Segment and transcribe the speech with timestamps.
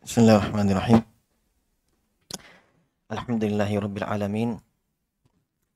[0.00, 1.04] Bismillahirrahmanirrahim.
[3.12, 4.50] Alhamdulillahi rabbil alamin.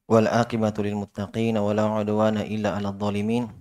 [0.09, 3.53] Wal aqibatu lil muttaqin wa la udwana illa 'alal zalimin.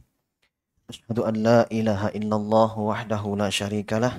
[0.88, 4.16] Asyhadu an la ilaha illallah wahdahu la syarika lah.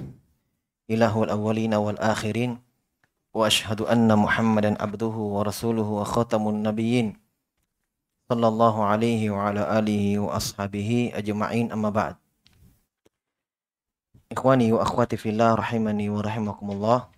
[0.85, 2.61] Ilahul awwalin wal akhirin.
[3.33, 7.17] Wa asyhadu anna Muhammadan abduhu wa rasuluhu wa khatamun nabiyyin.
[8.29, 12.21] Sallallahu alaihi wa ala alihi wa ashabihi ajma'in amma ba'd.
[14.33, 17.13] Ikhwani wa akhwati fillah rahimani wa rahimakumullah.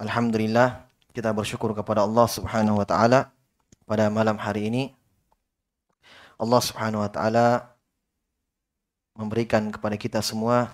[0.00, 3.28] Alhamdulillah kita bersyukur kepada Allah Subhanahu wa taala
[3.84, 4.96] pada malam hari ini.
[6.40, 7.76] Allah Subhanahu wa taala
[9.18, 10.70] memberikan kepada kita semua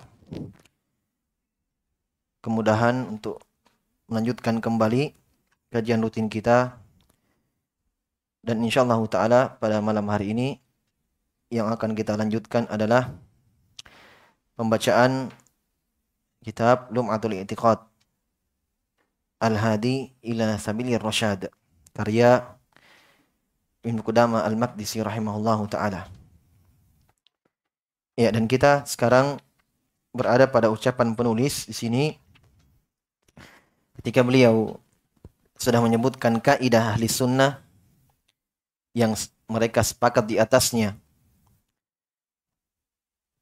[2.45, 3.41] kemudahan untuk
[4.05, 5.17] melanjutkan kembali
[5.73, 6.77] kajian rutin kita
[8.45, 10.61] dan insyaallah taala pada malam hari ini
[11.49, 13.17] yang akan kita lanjutkan adalah
[14.55, 15.29] pembacaan
[16.43, 17.79] kitab Lum'atul I'tiqad.
[19.35, 21.51] Al-Hadi ila Sabilir Rasyad
[21.91, 22.55] karya
[23.83, 26.07] Ibnu Qudamah Al-Maqdisi rahimahullahu taala.
[28.15, 29.43] Ya, dan kita sekarang
[30.15, 32.03] berada pada ucapan penulis di sini.
[33.99, 34.79] Ketika beliau
[35.59, 37.59] sudah menyebutkan kaidah ahli sunnah
[38.95, 39.11] yang
[39.51, 40.95] mereka sepakat di atasnya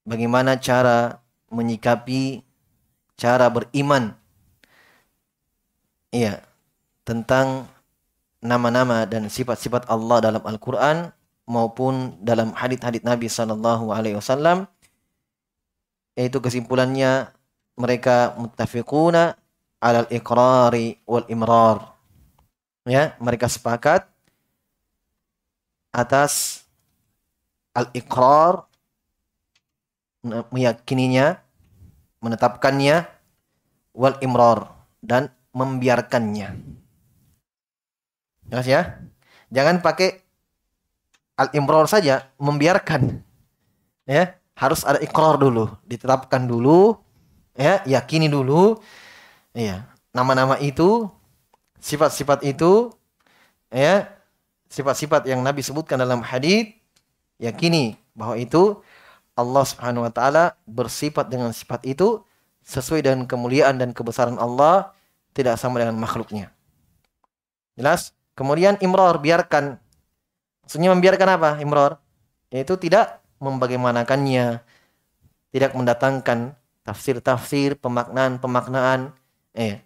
[0.03, 1.19] bagaimana cara
[1.51, 2.43] menyikapi
[3.19, 4.15] cara beriman.
[6.13, 6.45] Iya
[7.03, 7.67] tentang
[8.39, 11.11] nama-nama dan sifat-sifat Allah dalam Al-Qur'an
[11.47, 14.67] maupun dalam hadits-hadits Nabi sallallahu alaihi wasallam.
[16.13, 17.33] Yaitu kesimpulannya
[17.73, 19.33] mereka muttafiquna
[19.81, 21.97] alal iqrari wal imrar.
[22.85, 24.05] Ya mereka sepakat
[25.93, 26.63] atas
[27.73, 28.67] al-iqrar
[30.23, 31.39] meyakininya,
[32.23, 33.05] menetapkannya,
[33.93, 34.71] wal imror
[35.03, 36.55] dan membiarkannya.
[38.49, 38.81] Jelas ya?
[39.53, 40.23] Jangan pakai
[41.37, 43.21] al imror saja, membiarkan.
[44.03, 46.99] Ya, harus ada ikrar dulu, ditetapkan dulu,
[47.55, 48.79] ya, yakini dulu.
[49.53, 51.07] Ya, nama-nama itu,
[51.79, 52.91] sifat-sifat itu,
[53.69, 54.09] ya,
[54.67, 56.73] sifat-sifat yang Nabi sebutkan dalam hadis,
[57.37, 58.81] yakini bahwa itu
[59.33, 62.21] Allah Subhanahu wa taala bersifat dengan sifat itu
[62.63, 64.93] sesuai dengan kemuliaan dan kebesaran Allah
[65.33, 66.53] tidak sama dengan makhluknya.
[67.73, 68.13] Jelas?
[68.37, 69.77] Kemudian imror biarkan.
[70.65, 71.49] Maksudnya membiarkan apa?
[71.59, 71.97] Imror
[72.53, 74.61] yaitu tidak membagaimanakannya,
[75.49, 76.53] tidak mendatangkan
[76.85, 79.09] tafsir-tafsir, pemaknaan-pemaknaan
[79.57, 79.81] eh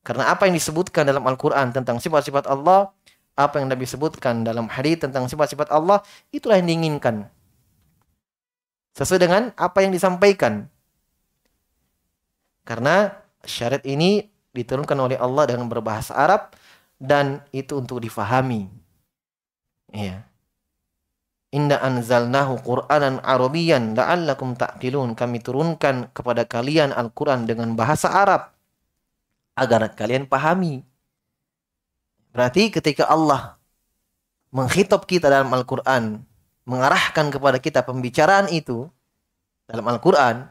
[0.00, 2.88] karena apa yang disebutkan dalam Al-Qur'an tentang sifat-sifat Allah,
[3.36, 6.00] apa yang Nabi sebutkan dalam hadis tentang sifat-sifat Allah,
[6.32, 7.28] itulah yang diinginkan.
[8.94, 10.66] Sesuai dengan apa yang disampaikan.
[12.66, 13.10] Karena
[13.42, 16.54] syarat ini diturunkan oleh Allah dengan berbahasa Arab
[16.98, 18.68] dan itu untuk difahami.
[19.90, 20.26] Iya.
[21.50, 25.18] Inna anzalnahu Qur'anan Arabiyan la'allakum ta'qilun.
[25.18, 28.54] Kami turunkan kepada kalian Al-Qur'an dengan bahasa Arab
[29.58, 30.86] agar kalian pahami.
[32.30, 33.58] Berarti ketika Allah
[34.54, 36.22] menghitab kita dalam Al-Qur'an
[36.64, 38.88] mengarahkan kepada kita pembicaraan itu
[39.70, 40.48] dalam Al-Quran,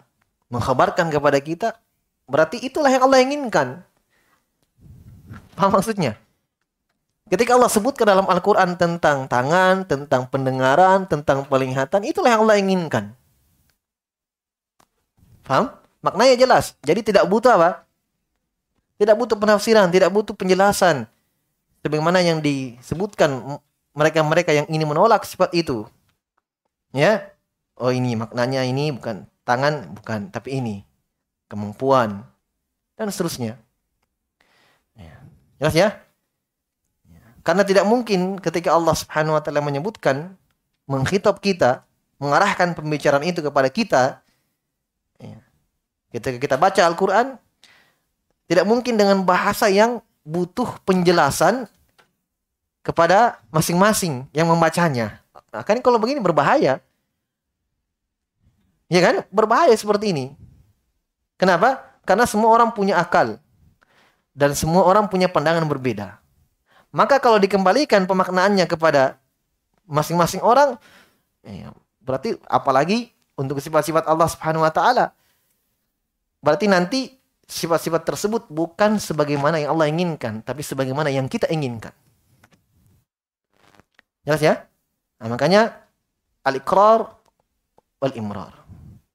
[0.50, 1.78] mengkhabarkan kepada kita,
[2.26, 3.84] berarti itulah yang Allah inginkan.
[5.54, 6.16] Paham maksudnya?
[7.30, 13.14] Ketika Allah sebutkan dalam Al-Quran tentang tangan, tentang pendengaran, tentang penglihatan, itulah yang Allah inginkan.
[15.46, 15.70] Paham?
[16.02, 16.74] Maknanya jelas.
[16.82, 17.86] Jadi tidak butuh apa?
[18.98, 21.06] Tidak butuh penafsiran, tidak butuh penjelasan.
[21.86, 23.62] Sebagaimana yang disebutkan
[23.94, 25.86] mereka-mereka yang ini menolak sifat itu.
[26.96, 27.34] Ya.
[27.80, 30.76] Oh ini maknanya ini bukan tangan, bukan, tapi ini
[31.48, 32.28] kemampuan
[33.00, 33.56] dan seterusnya.
[35.00, 35.16] Ya.
[35.58, 35.90] Jelas ya?
[37.08, 37.24] ya?
[37.42, 40.36] Karena tidak mungkin ketika Allah Subhanahu wa taala menyebutkan
[40.86, 41.88] menghitab kita,
[42.20, 44.04] mengarahkan pembicaraan itu kepada kita,
[45.18, 45.40] ya.
[46.12, 47.40] ketika kita baca Al-Qur'an
[48.50, 51.70] tidak mungkin dengan bahasa yang butuh penjelasan
[52.82, 55.19] kepada masing-masing yang membacanya.
[55.50, 56.82] Nah, kan kalau begini berbahaya.
[58.90, 59.26] Ya kan?
[59.30, 60.26] Berbahaya seperti ini.
[61.38, 61.82] Kenapa?
[62.06, 63.38] Karena semua orang punya akal.
[64.34, 66.18] Dan semua orang punya pandangan berbeda.
[66.90, 69.22] Maka kalau dikembalikan pemaknaannya kepada
[69.86, 70.78] masing-masing orang,
[71.46, 71.70] ya,
[72.02, 75.14] berarti apalagi untuk sifat-sifat Allah Subhanahu wa taala.
[76.42, 77.20] Berarti nanti
[77.50, 81.94] sifat-sifat tersebut bukan sebagaimana yang Allah inginkan, tapi sebagaimana yang kita inginkan.
[84.24, 84.69] Jelas ya?
[85.20, 85.76] Nah, makanya
[86.48, 87.12] al-iqrar
[88.00, 88.56] wal imrar.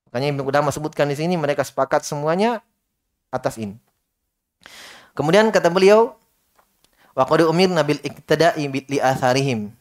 [0.08, 2.60] Makanya Ibnu Qudamah sebutkan di sini mereka sepakat semuanya
[3.32, 3.74] atas ini.
[5.16, 6.14] Kemudian kata beliau,
[7.16, 9.72] wa qad umirna bil iktada'i li atharihim.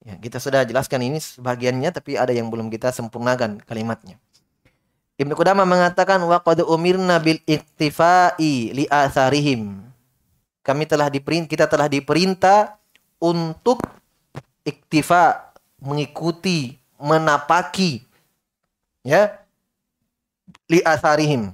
[0.00, 4.16] Ya, kita sudah jelaskan ini sebagiannya tapi ada yang belum kita sempurnakan kalimatnya.
[5.20, 9.84] Ibnu Qudamah mengatakan wa qad umirna bil iktifai li atharihim.
[10.64, 12.80] Kami telah diperintah kita telah diperintah
[13.20, 13.84] untuk
[14.64, 18.04] iktifa mengikuti menapaki
[19.04, 19.40] ya
[20.68, 21.52] li atharihim.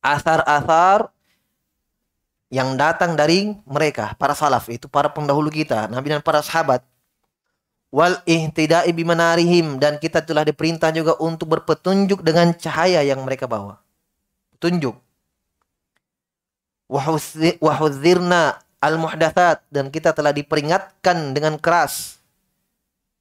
[0.00, 1.12] Asar-asar
[2.48, 6.80] yang datang dari mereka para salaf itu para pendahulu kita, nabi dan para sahabat
[7.90, 13.82] wal ihtida'i bimanarihim dan kita telah diperintah juga untuk berpetunjuk dengan cahaya yang mereka bawa.
[14.56, 14.94] Petunjuk.
[17.60, 22.18] Wahudzirna al-muhdatsat dan kita telah diperingatkan dengan keras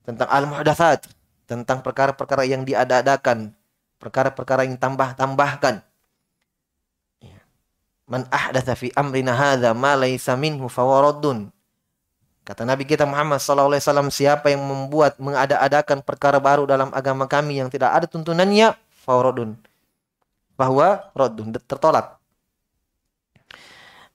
[0.07, 1.05] tentang al-muhdatsat,
[1.45, 3.53] tentang perkara-perkara yang diada-adakan,
[4.01, 5.83] perkara-perkara yang tambah-tambahkan.
[7.21, 7.39] Ya.
[8.07, 11.51] Man ahdatsa fi amrina hadza ma laysa minhu fawaradun
[12.49, 13.77] Kata Nabi kita Muhammad SAW,
[14.09, 18.73] siapa yang membuat mengada-adakan perkara baru dalam agama kami yang tidak ada tuntunannya,
[19.05, 19.53] faurodun.
[20.57, 22.17] Bahwa rodun, tertolak.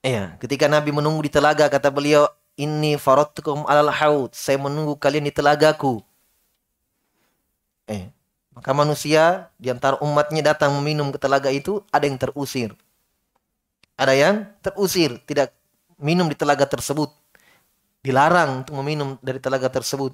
[0.05, 2.29] Iya, ketika Nabi menunggu di telaga, kata beliau,
[2.61, 4.37] ini faradtukum alal haud.
[4.37, 5.97] Saya menunggu kalian di telagaku.
[7.89, 8.13] Eh,
[8.53, 12.77] maka manusia di antara umatnya datang meminum ke telaga itu, ada yang terusir.
[13.97, 15.57] Ada yang terusir, tidak
[15.97, 17.09] minum di telaga tersebut
[18.05, 20.13] dilarang untuk meminum dari telaga tersebut.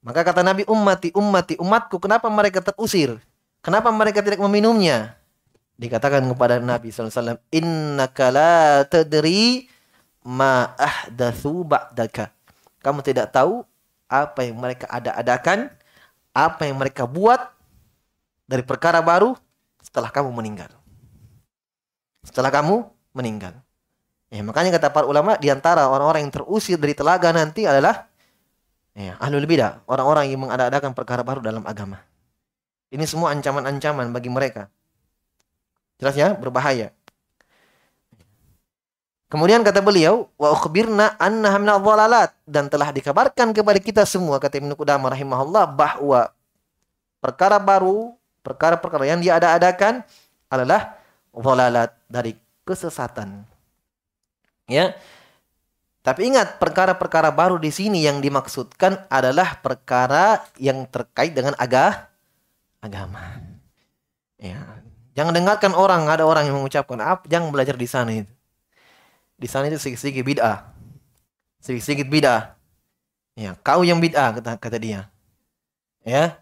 [0.00, 3.20] Maka kata Nabi ummati ummati umatku kenapa mereka terusir?
[3.60, 5.19] Kenapa mereka tidak meminumnya?
[5.80, 9.64] Dikatakan kepada Nabi SAW, Innaka la tadri
[10.28, 12.28] ma ahdathu ba'daka.
[12.84, 13.64] Kamu tidak tahu
[14.04, 15.72] apa yang mereka ada-adakan,
[16.36, 17.40] apa yang mereka buat
[18.44, 19.32] dari perkara baru
[19.80, 20.68] setelah kamu meninggal.
[22.28, 22.84] Setelah kamu
[23.16, 23.56] meninggal.
[24.28, 28.06] Ya, makanya kata para ulama di antara orang-orang yang terusir dari telaga nanti adalah
[28.94, 32.04] ya, ahlul bidah, orang-orang yang mengadakan perkara baru dalam agama.
[32.92, 34.68] Ini semua ancaman-ancaman bagi mereka.
[36.00, 36.96] Jelas ya, berbahaya.
[39.30, 44.58] Kemudian kata beliau, wa ukhbirna annaha min dhalalat dan telah dikabarkan kepada kita semua kata
[44.58, 46.34] Ibnu Qudamah rahimahullah bahwa
[47.22, 48.10] perkara baru,
[48.42, 50.02] perkara-perkara yang diada-adakan
[50.50, 50.98] adalah
[51.30, 52.34] dhalalat dari
[52.66, 53.46] kesesatan.
[54.66, 54.98] Ya.
[56.02, 62.10] Tapi ingat, perkara-perkara baru di sini yang dimaksudkan adalah perkara yang terkait dengan aga,
[62.82, 63.38] agama.
[64.42, 64.58] Ya.
[65.20, 68.32] Jangan dengarkan orang, ada orang yang mengucapkan, apa, jangan belajar di sana itu.
[69.36, 70.72] Di sana itu sedikit-sedikit bid'ah.
[71.60, 72.56] Sedikit-sedikit bid'ah.
[73.36, 75.12] Ya, kau yang bid'ah kata, kata dia.
[76.08, 76.40] Ya.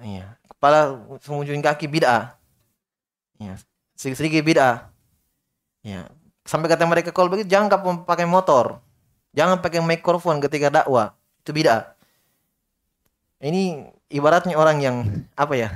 [0.00, 2.40] Ya, kepala semujung kaki bid'ah.
[3.36, 3.60] Ya,
[4.00, 4.88] sedikit-sedikit bid'ah.
[5.84, 6.08] Ya,
[6.48, 7.68] Sampai kata mereka kalau begitu jangan
[8.08, 8.80] pakai motor.
[9.36, 11.12] Jangan pakai mikrofon ketika dakwah.
[11.44, 11.92] Itu beda.
[13.44, 14.96] Ini ibaratnya orang yang
[15.36, 15.68] apa ya?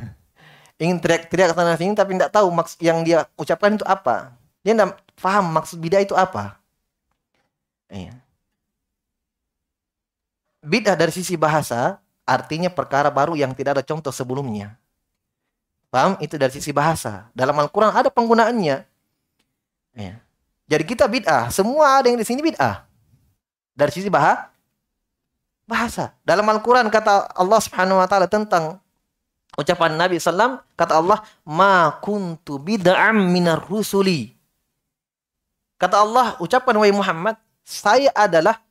[0.79, 4.31] Ingin teriak-teriak sana sini tapi tidak tahu maksud yang dia ucapkan itu apa.
[4.63, 6.55] Dia tidak paham maksud bid'ah itu apa.
[7.91, 8.15] Iya.
[10.63, 14.79] Bid'ah dari sisi bahasa artinya perkara baru yang tidak ada contoh sebelumnya.
[15.91, 16.15] Paham?
[16.23, 17.27] Itu dari sisi bahasa.
[17.35, 18.77] Dalam Al-Quran ada penggunaannya.
[19.99, 20.15] Ya.
[20.69, 21.51] Jadi kita bid'ah.
[21.51, 22.87] Semua ada yang di sini bid'ah.
[23.75, 24.53] Dari sisi bahasa.
[25.67, 26.15] Bahasa.
[26.23, 28.79] Dalam Al-Quran kata Allah subhanahu wa ta'ala tentang
[29.59, 30.63] ucapan Nabi SAW.
[30.79, 31.27] Kata Allah.
[31.43, 34.31] Ma kuntu bid'am minar rusuli.
[35.79, 37.35] Kata Allah, ucapan wahai Muhammad.
[37.67, 38.63] Saya adalah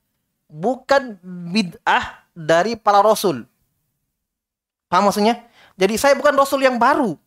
[0.48, 1.20] bukan
[1.52, 3.44] bid'ah dari para rasul.
[4.88, 5.44] Paham maksudnya?
[5.76, 7.20] Jadi saya bukan rasul yang baru.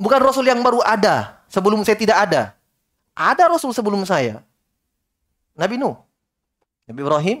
[0.00, 1.42] Bukan rasul yang baru ada.
[1.50, 2.42] Sebelum saya tidak ada.
[3.20, 4.40] Ada Rasul sebelum saya.
[5.52, 5.98] Nabi Nuh,
[6.88, 7.38] Nabi Ibrahim,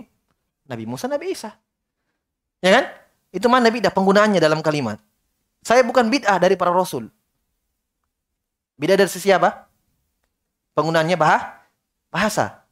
[0.68, 1.56] Nabi Musa, Nabi Isa.
[2.60, 2.84] Ya kan?
[3.30, 4.98] Itu mana bid'ah penggunaannya dalam kalimat.
[5.62, 7.06] Saya bukan bid'ah dari para Rasul.
[8.74, 9.70] Bid'ah dari sisi apa?
[10.74, 11.62] Penggunaannya bah
[12.10, 12.66] bahasa.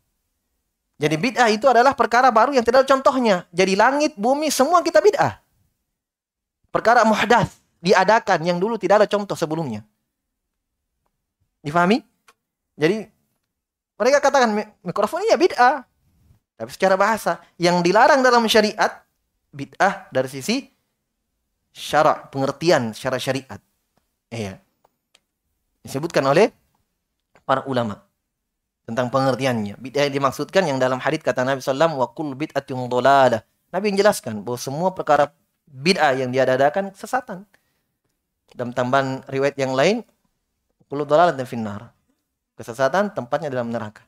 [0.98, 3.46] Jadi bid'ah itu adalah perkara baru yang tidak ada contohnya.
[3.54, 5.38] Jadi langit, bumi, semua kita bid'ah.
[6.74, 9.86] Perkara muhdath diadakan yang dulu tidak ada contoh sebelumnya.
[11.62, 12.02] Difahami?
[12.74, 13.06] Jadi
[13.98, 14.50] mereka katakan
[14.82, 15.86] mikrofon iya bid'ah.
[16.58, 19.06] Tapi secara bahasa yang dilarang dalam syariat
[19.52, 20.64] bid'ah dari sisi
[21.72, 23.60] syarak, pengertian secara syariat.
[24.28, 24.60] Iya.
[25.84, 26.52] Disebutkan oleh
[27.48, 28.02] para ulama
[28.88, 29.76] tentang pengertiannya.
[29.76, 33.44] Bid'ah yang dimaksudkan yang dalam hadis kata Nabi sallallahu wa kul bid'atin dhalalah.
[33.68, 35.28] Nabi menjelaskan bahwa semua perkara
[35.68, 37.44] Bid'ah yang diadakan sesatan.
[38.56, 40.00] Dalam tambahan riwayat yang lain,
[40.88, 41.92] kullu dan finnar.
[42.56, 44.07] Kesesatan tempatnya dalam neraka.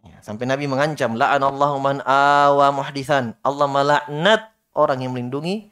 [0.00, 3.36] Ya, sampai Nabi mengancam, la'anallahu man awa muhdisan.
[3.44, 5.68] Allah melaknat orang yang melindungi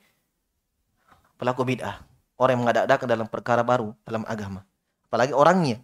[1.41, 2.05] pelaku bid'ah.
[2.39, 4.63] Orang yang mengadak dalam perkara baru dalam agama.
[5.11, 5.83] Apalagi orangnya.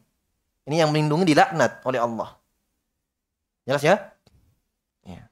[0.64, 2.36] Ini yang melindungi dilaknat oleh Allah.
[3.64, 3.96] Jelas ya?
[5.02, 5.24] ya.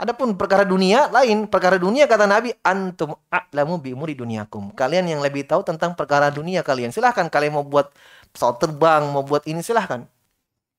[0.00, 4.72] Adapun perkara dunia lain, perkara dunia kata Nabi antum a'lamu bi umuri duniakum.
[4.72, 6.90] Kalian yang lebih tahu tentang perkara dunia kalian.
[6.90, 7.92] Silahkan kalian mau buat
[8.34, 10.08] pesawat terbang, mau buat ini silahkan.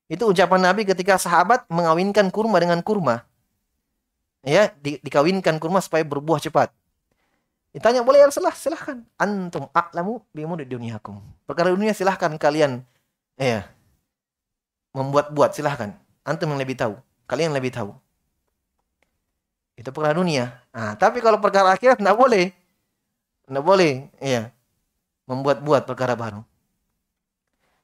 [0.05, 3.25] Itu ucapan Nabi ketika sahabat mengawinkan kurma dengan kurma.
[4.45, 6.69] Ya, di, dikawinkan kurma supaya berbuah cepat.
[7.73, 9.01] Ditanya boleh ya salah, silahkan.
[9.17, 11.19] Antum a'lamu bi umuri duniakum.
[11.49, 12.85] Perkara dunia silahkan kalian
[13.35, 13.67] ya
[14.95, 15.91] membuat-buat silahkan.
[16.23, 16.95] Antum yang lebih tahu.
[17.27, 17.91] Kalian yang lebih tahu.
[19.75, 20.55] Itu perkara dunia.
[20.71, 22.55] Nah, tapi kalau perkara akhirat tidak boleh.
[23.43, 24.07] Tidak boleh.
[24.23, 24.55] Iya.
[25.27, 26.47] Membuat-buat perkara baru.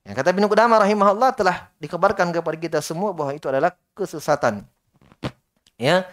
[0.02, 4.66] Ya, kata Ibnu Qudamah rahimahullah telah dikabarkan kepada kita semua bahwa itu adalah kesesatan.
[5.78, 6.10] Ya.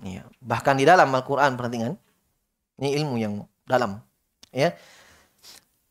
[0.00, 0.24] ya.
[0.40, 2.00] Bahkan di dalam Al-Qur'an perhatikan.
[2.80, 4.00] Ini ilmu yang dalam.
[4.54, 4.72] Ya.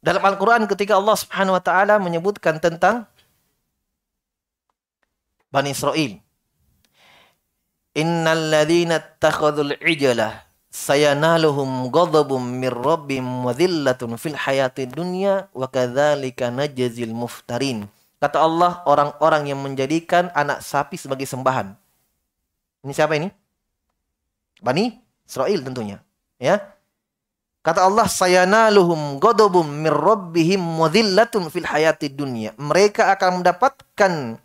[0.01, 3.05] Dalam Al-Qur'an ketika Allah Subhanahu wa taala menyebutkan tentang
[5.53, 6.17] Bani Israel.
[7.97, 9.77] Innal ladzina ittakhadhul
[10.71, 17.87] sayanaluhum ghadabun mir rabbim wa dhillatun fil hayatid dunya wa kadzalika najzil muftarin.
[18.17, 21.77] Kata Allah, orang-orang yang menjadikan anak sapi sebagai sembahan.
[22.81, 23.29] Ini siapa ini?
[24.57, 24.89] Bani
[25.21, 26.01] Israel tentunya,
[26.41, 26.57] ya.
[27.61, 32.57] Kata Allah, sayanaluhum ghadabun mir rabbihim wa dhillatun fil hayatid dunya.
[32.57, 34.41] Mereka akan mendapatkan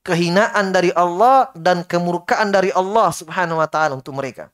[0.00, 4.48] kehinaan dari Allah dan kemurkaan dari Allah Subhanahu wa taala untuk mereka.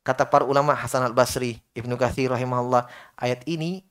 [0.00, 2.88] Kata para ulama Hasan al-Basri, Ibnu Katsir rahimahullah,
[3.20, 3.84] ayat ini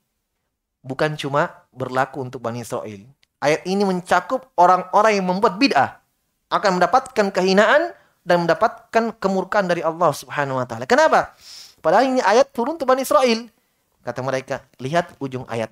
[0.81, 3.05] bukan cuma berlaku untuk Bani Israel.
[3.39, 6.01] Ayat ini mencakup orang-orang yang membuat bid'ah
[6.49, 7.93] akan mendapatkan kehinaan
[8.25, 10.89] dan mendapatkan kemurkaan dari Allah Subhanahu wa taala.
[10.89, 11.37] Kenapa?
[11.79, 13.47] Padahal ini ayat turun untuk Bani Israel.
[14.03, 15.69] Kata mereka, lihat ujung ayat.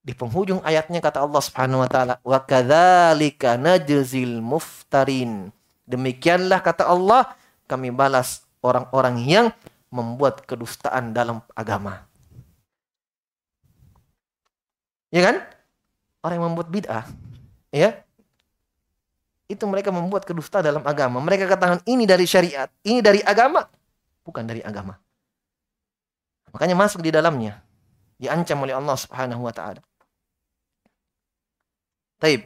[0.00, 5.52] Di penghujung ayatnya kata Allah Subhanahu wa taala, "Wa kadzalika najzil muftarin."
[5.84, 7.36] Demikianlah kata Allah,
[7.68, 9.46] kami balas orang-orang yang
[9.90, 12.06] membuat kedustaan dalam agama.
[15.10, 15.36] Ya kan?
[16.22, 17.04] Orang yang membuat bid'ah,
[17.74, 18.04] ya.
[19.50, 21.18] Itu mereka membuat kedustaan dalam agama.
[21.18, 23.66] Mereka katakan ini dari syariat, ini dari agama,
[24.22, 24.94] bukan dari agama.
[26.54, 27.58] Makanya masuk di dalamnya.
[28.20, 29.80] Diancam oleh Allah Subhanahu wa taala.
[32.20, 32.44] Taib.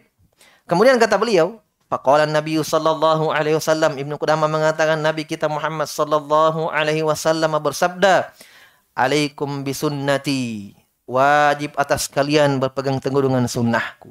[0.64, 1.60] Kemudian kata beliau,
[1.94, 8.34] Faqala Nabi sallallahu alaihi wasallam Ibnu Qudamah mengatakan Nabi kita Muhammad sallallahu alaihi wasallam bersabda,
[8.98, 10.74] "Alaikum bisunnati."
[11.06, 14.10] Wajib atas kalian berpegang teguh dengan sunnahku.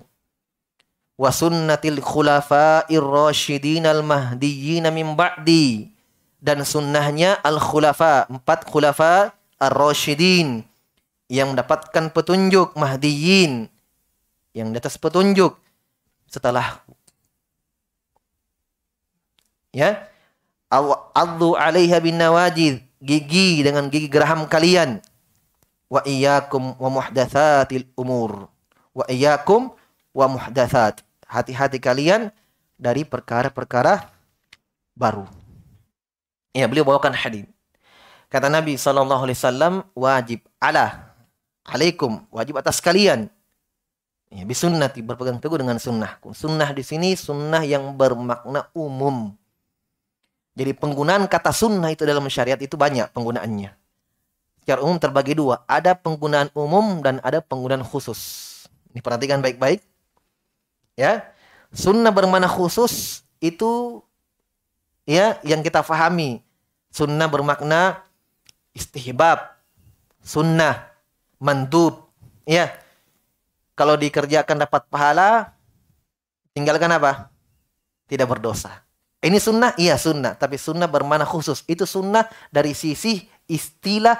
[1.19, 5.91] Wa sunnatil khulafa'ir rasyidin al mahdiyyin min ba'di.
[6.39, 10.63] Dan sunnahnya al khulafa, empat khulafa ar-rasyidin
[11.27, 13.67] yang mendapatkan petunjuk mahdiyin
[14.55, 15.59] yang di atas petunjuk
[16.31, 16.79] setelah
[19.73, 20.07] ya.
[21.13, 22.81] Addu 'alaiha bin nawajid.
[23.03, 25.03] Gigi dengan gigi geraham kalian.
[25.91, 28.47] Wa iyyakum wa muhdatsatil umur.
[28.95, 29.75] Wa iyyakum
[30.15, 31.03] wa muhdatsat.
[31.27, 32.31] Hati-hati kalian
[32.79, 34.07] dari perkara-perkara
[34.95, 35.25] baru.
[36.53, 37.49] Ya beliau bawakan hadis.
[38.29, 41.13] Kata Nabi sallallahu alaihi wasallam wajib ala.
[41.65, 42.25] Alaikum.
[42.33, 43.29] Wajib atas kalian.
[44.33, 46.33] Ya, bisunnati berpegang teguh dengan sunnahku.
[46.33, 49.37] Sunnah di sini sunnah yang bermakna umum.
[50.53, 53.73] Jadi penggunaan kata sunnah itu dalam syariat itu banyak penggunaannya.
[54.61, 55.65] Secara umum terbagi dua.
[55.65, 58.19] Ada penggunaan umum dan ada penggunaan khusus.
[58.93, 59.81] Ini perhatikan baik-baik.
[60.93, 61.25] Ya,
[61.73, 63.99] sunnah bermakna khusus itu
[65.09, 66.45] ya yang kita fahami.
[66.93, 68.05] Sunnah bermakna
[68.77, 69.57] istihbab,
[70.21, 70.93] sunnah,
[71.41, 72.05] mandub,
[72.45, 72.69] ya
[73.73, 75.57] kalau dikerjakan dapat pahala,
[76.53, 77.33] tinggalkan apa?
[78.05, 78.85] Tidak berdosa.
[79.23, 79.71] Ini sunnah?
[79.79, 80.35] Iya sunnah.
[80.35, 81.63] Tapi sunnah bermana khusus.
[81.63, 84.19] Itu sunnah dari sisi istilah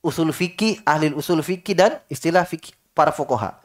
[0.00, 3.60] usul fikih, ahli usul fikih dan istilah fikih para fukoha.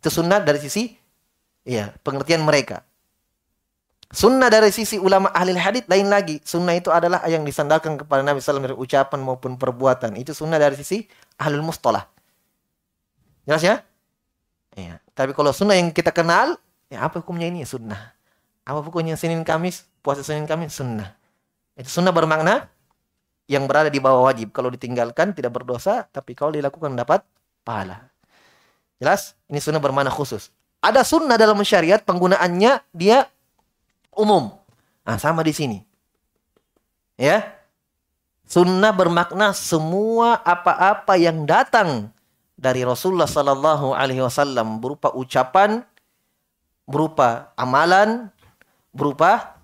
[0.00, 0.96] Itu sunnah dari sisi
[1.68, 2.80] iya, pengertian mereka.
[4.12, 6.40] Sunnah dari sisi ulama ahli hadith lain lagi.
[6.44, 10.16] Sunnah itu adalah yang disandarkan kepada Nabi SAW dari ucapan maupun perbuatan.
[10.20, 11.04] Itu sunnah dari sisi
[11.40, 12.08] ahli mustalah.
[13.48, 13.76] Jelas ya?
[14.76, 15.00] Ya.
[15.12, 16.60] Tapi kalau sunnah yang kita kenal,
[16.92, 17.64] ya apa hukumnya ini?
[17.64, 18.12] Sunnah.
[18.62, 19.86] Apa hukumnya Senin Kamis?
[20.02, 20.74] Puasa Senin Kamis?
[20.74, 21.14] Sunnah.
[21.74, 22.70] Itu sunnah bermakna
[23.50, 24.54] yang berada di bawah wajib.
[24.54, 27.26] Kalau ditinggalkan tidak berdosa, tapi kalau dilakukan dapat
[27.66, 28.12] pahala.
[29.02, 29.34] Jelas?
[29.50, 30.54] Ini sunnah bermakna khusus.
[30.82, 33.26] Ada sunnah dalam syariat penggunaannya dia
[34.14, 34.50] umum.
[35.02, 35.78] Nah, sama di sini.
[37.18, 37.58] Ya.
[38.46, 42.12] Sunnah bermakna semua apa-apa yang datang
[42.58, 45.82] dari Rasulullah Sallallahu Alaihi Wasallam berupa ucapan,
[46.84, 48.28] berupa amalan,
[48.92, 49.58] berupa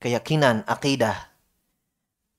[0.00, 1.28] keyakinan, akidah.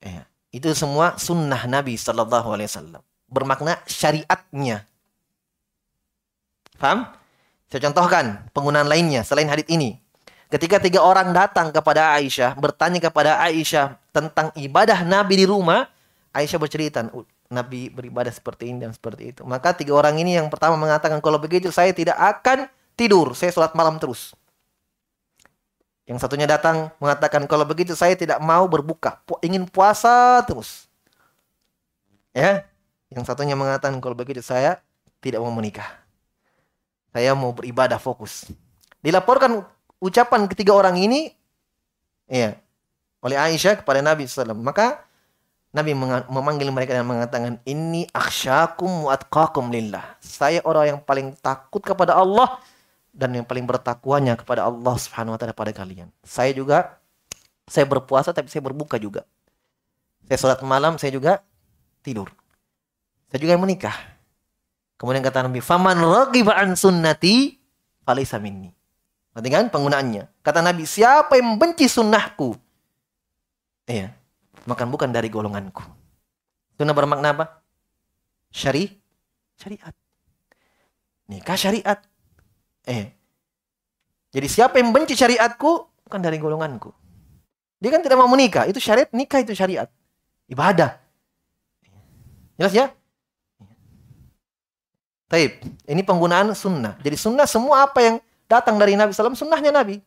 [0.02, 0.26] Ya.
[0.52, 3.02] Itu semua sunnah Nabi Sallallahu Alaihi Wasallam.
[3.30, 4.84] Bermakna syariatnya.
[6.76, 7.08] Paham?
[7.72, 9.96] Saya contohkan penggunaan lainnya selain hadits ini.
[10.52, 15.88] Ketika tiga orang datang kepada Aisyah, bertanya kepada Aisyah tentang ibadah Nabi di rumah,
[16.36, 17.00] Aisyah bercerita,
[17.48, 19.40] Nabi beribadah seperti ini dan seperti itu.
[19.48, 23.72] Maka tiga orang ini yang pertama mengatakan, kalau begitu saya tidak akan tidur, saya sholat
[23.72, 24.36] malam terus.
[26.12, 30.84] Yang satunya datang mengatakan, kalau begitu saya tidak mau berbuka, ingin puasa terus.
[32.36, 32.68] Ya,
[33.08, 34.76] yang satunya mengatakan, kalau begitu saya
[35.24, 35.88] tidak mau menikah.
[37.16, 38.52] Saya mau beribadah fokus.
[39.00, 39.64] Dilaporkan
[40.04, 41.32] ucapan ketiga orang ini
[42.28, 42.60] ya
[43.24, 44.52] oleh Aisyah kepada Nabi SAW.
[44.52, 45.00] Maka
[45.72, 45.96] Nabi
[46.28, 50.20] memanggil mereka dan mengatakan, Ini aksyakum wa atqakum lillah.
[50.20, 52.60] Saya orang yang paling takut kepada Allah
[53.12, 56.08] dan yang paling bertakwanya kepada Allah Subhanahu wa taala pada kalian.
[56.24, 56.96] Saya juga
[57.68, 59.28] saya berpuasa tapi saya berbuka juga.
[60.26, 61.44] Saya sholat malam, saya juga
[62.00, 62.32] tidur.
[63.28, 63.94] Saya juga menikah.
[64.96, 67.60] Kemudian kata Nabi, "Faman raghiba an sunnati
[68.02, 68.72] falaysa minni."
[69.32, 70.44] Berarti kan penggunaannya.
[70.44, 72.52] Kata Nabi, siapa yang membenci sunnahku?
[73.88, 74.12] Iya.
[74.68, 75.80] Maka bukan dari golonganku.
[76.76, 77.64] Sunnah bermakna apa?
[78.52, 78.92] Syari,
[79.56, 79.96] syariat.
[81.32, 81.98] Nikah syariat.
[82.88, 83.12] Eh.
[84.32, 85.70] Jadi siapa yang membenci syariatku?
[86.08, 86.90] Bukan dari golonganku.
[87.82, 88.66] Dia kan tidak mau menikah.
[88.70, 89.90] Itu syariat, nikah itu syariat.
[90.46, 90.98] Ibadah.
[92.56, 92.86] Jelas ya?
[95.26, 95.64] Taib.
[95.88, 97.00] Ini penggunaan sunnah.
[97.00, 99.98] Jadi sunnah semua apa yang datang dari Nabi SAW, sunnahnya Nabi.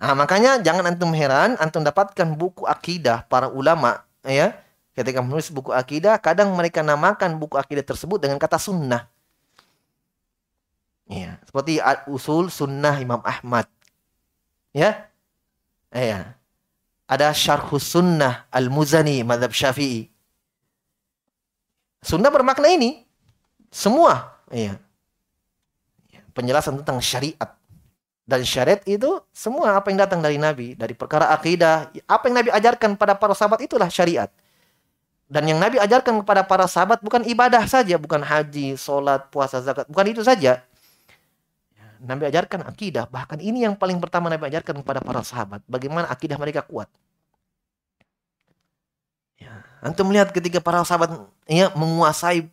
[0.00, 4.56] Nah, makanya jangan antum heran, antum dapatkan buku akidah para ulama, ya.
[4.96, 9.06] Ketika menulis buku akidah, kadang mereka namakan buku akidah tersebut dengan kata sunnah.
[11.10, 13.66] Ya, seperti usul sunnah Imam Ahmad.
[14.70, 15.10] Ya.
[15.90, 16.38] Ya.
[17.10, 20.06] Ada syarhus sunnah Al-Muzani, madhab syafi'i.
[21.98, 23.02] Sunnah bermakna ini.
[23.74, 24.38] Semua.
[24.54, 24.78] Iya.
[26.30, 27.58] Penjelasan tentang syariat.
[28.22, 30.78] Dan syariat itu semua apa yang datang dari Nabi.
[30.78, 31.90] Dari perkara akidah.
[32.06, 34.30] Apa yang Nabi ajarkan pada para sahabat itulah syariat.
[35.26, 37.98] Dan yang Nabi ajarkan kepada para sahabat bukan ibadah saja.
[37.98, 39.90] Bukan haji, sholat, puasa, zakat.
[39.90, 40.62] Bukan itu saja.
[42.00, 43.04] Nabi ajarkan akidah.
[43.12, 45.60] Bahkan ini yang paling pertama Nabi ajarkan kepada para sahabat.
[45.68, 46.88] Bagaimana akidah mereka kuat.
[49.36, 49.64] Ya.
[49.84, 51.12] Antum melihat ketika para sahabat
[51.44, 52.48] ya, menguasai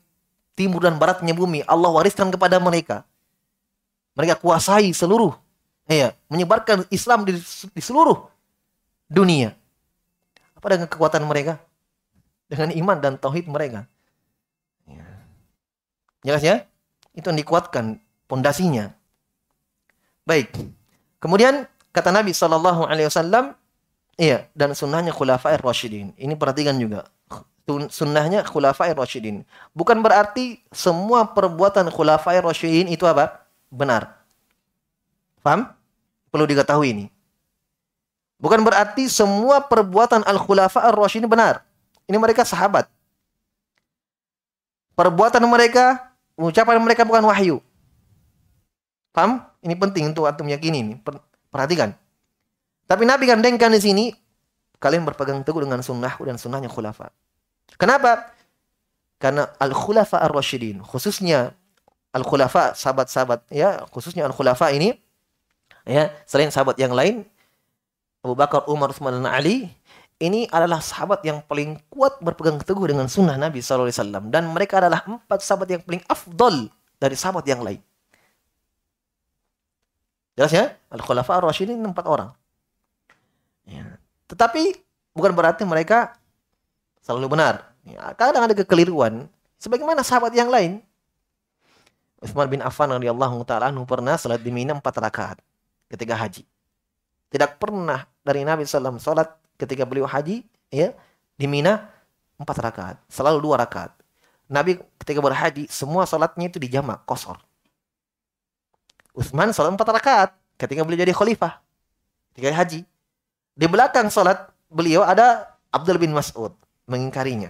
[0.57, 3.07] timur dan baratnya bumi Allah wariskan kepada mereka.
[4.19, 5.31] Mereka kuasai seluruh
[5.87, 7.37] ya, menyebarkan Islam di,
[7.71, 8.27] di seluruh
[9.07, 9.55] dunia.
[10.57, 11.61] Apa dengan kekuatan mereka?
[12.49, 13.85] Dengan iman dan tauhid mereka.
[14.89, 15.07] Ya.
[16.25, 16.55] Jelas ya?
[17.15, 18.97] Itu yang dikuatkan pondasinya.
[20.27, 20.51] Baik.
[21.23, 21.63] Kemudian
[21.95, 23.55] kata Nabi Shallallahu Alaihi Wasallam,
[24.19, 26.11] iya dan sunnahnya khulafair rasyidin.
[26.19, 27.07] Ini perhatikan juga
[27.91, 29.43] sunnahnya khulafai rasyidin.
[29.75, 33.43] Bukan berarti semua perbuatan khulafai rasyidin itu apa?
[33.67, 34.15] Benar.
[35.43, 35.67] Paham?
[36.31, 37.05] Perlu diketahui ini.
[38.37, 41.65] Bukan berarti semua perbuatan al-khulafa ar-rasyidin benar.
[42.05, 42.85] Ini mereka sahabat.
[44.93, 47.57] Perbuatan mereka, ucapan mereka bukan wahyu.
[49.17, 49.41] Paham?
[49.65, 50.93] Ini penting untuk antum yakini ini.
[51.49, 51.97] Perhatikan.
[52.85, 54.05] Tapi Nabi gandengkan di sini,
[54.77, 57.09] kalian berpegang teguh dengan sunnahku dan sunnahnya khulafa.
[57.81, 58.29] Kenapa?
[59.17, 61.57] Karena al-khulafa ar-rasyidin, khususnya
[62.13, 64.93] al-khulafa sahabat-sahabat ya, khususnya al-khulafa ini
[65.89, 67.25] ya, selain sahabat yang lain
[68.21, 69.73] Abu Bakar, Umar, Utsman dan Ali
[70.21, 73.89] ini adalah sahabat yang paling kuat berpegang teguh dengan sunnah Nabi SAW.
[74.29, 76.69] Dan mereka adalah empat sahabat yang paling afdol
[77.01, 77.81] dari sahabat yang lain.
[80.37, 80.77] Jelas ya?
[80.93, 82.29] Al-Khulafa ar-Rasyidin empat orang.
[83.65, 83.97] Ya.
[84.29, 84.77] Tetapi
[85.17, 86.13] bukan berarti mereka
[87.01, 87.73] selalu benar.
[87.81, 89.25] Ya, kadang ada kekeliruan.
[89.57, 90.85] Sebagaimana sahabat yang lain.
[92.21, 95.37] Utsman bin Affan radhiyallahu taala pernah salat di Mina 4 rakaat
[95.89, 96.45] ketika haji.
[97.29, 100.41] Tidak pernah dari Nabi SAW salat ketika beliau haji
[100.73, 100.97] ya
[101.37, 101.89] di Mina
[102.41, 103.93] 4 rakaat, selalu dua rakaat.
[104.49, 107.37] Nabi ketika berhaji semua salatnya itu dijamak kosor.
[109.17, 110.29] Utsman salat 4 rakaat
[110.61, 111.57] ketika beliau jadi khalifah
[112.37, 112.85] ketika haji.
[113.57, 116.53] Di belakang salat beliau ada Abdul bin Mas'ud
[116.85, 117.49] mengingkarinya.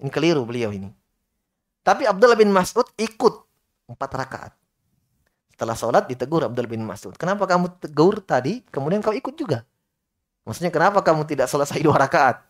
[0.00, 0.88] Ini keliru beliau ini.
[1.84, 3.34] Tapi Abdullah bin Mas'ud ikut
[3.92, 4.52] empat rakaat.
[5.54, 7.14] Setelah sholat ditegur Abdul bin Mas'ud.
[7.14, 9.62] Kenapa kamu tegur tadi, kemudian kau ikut juga?
[10.42, 12.42] Maksudnya kenapa kamu tidak selesai dua rakaat?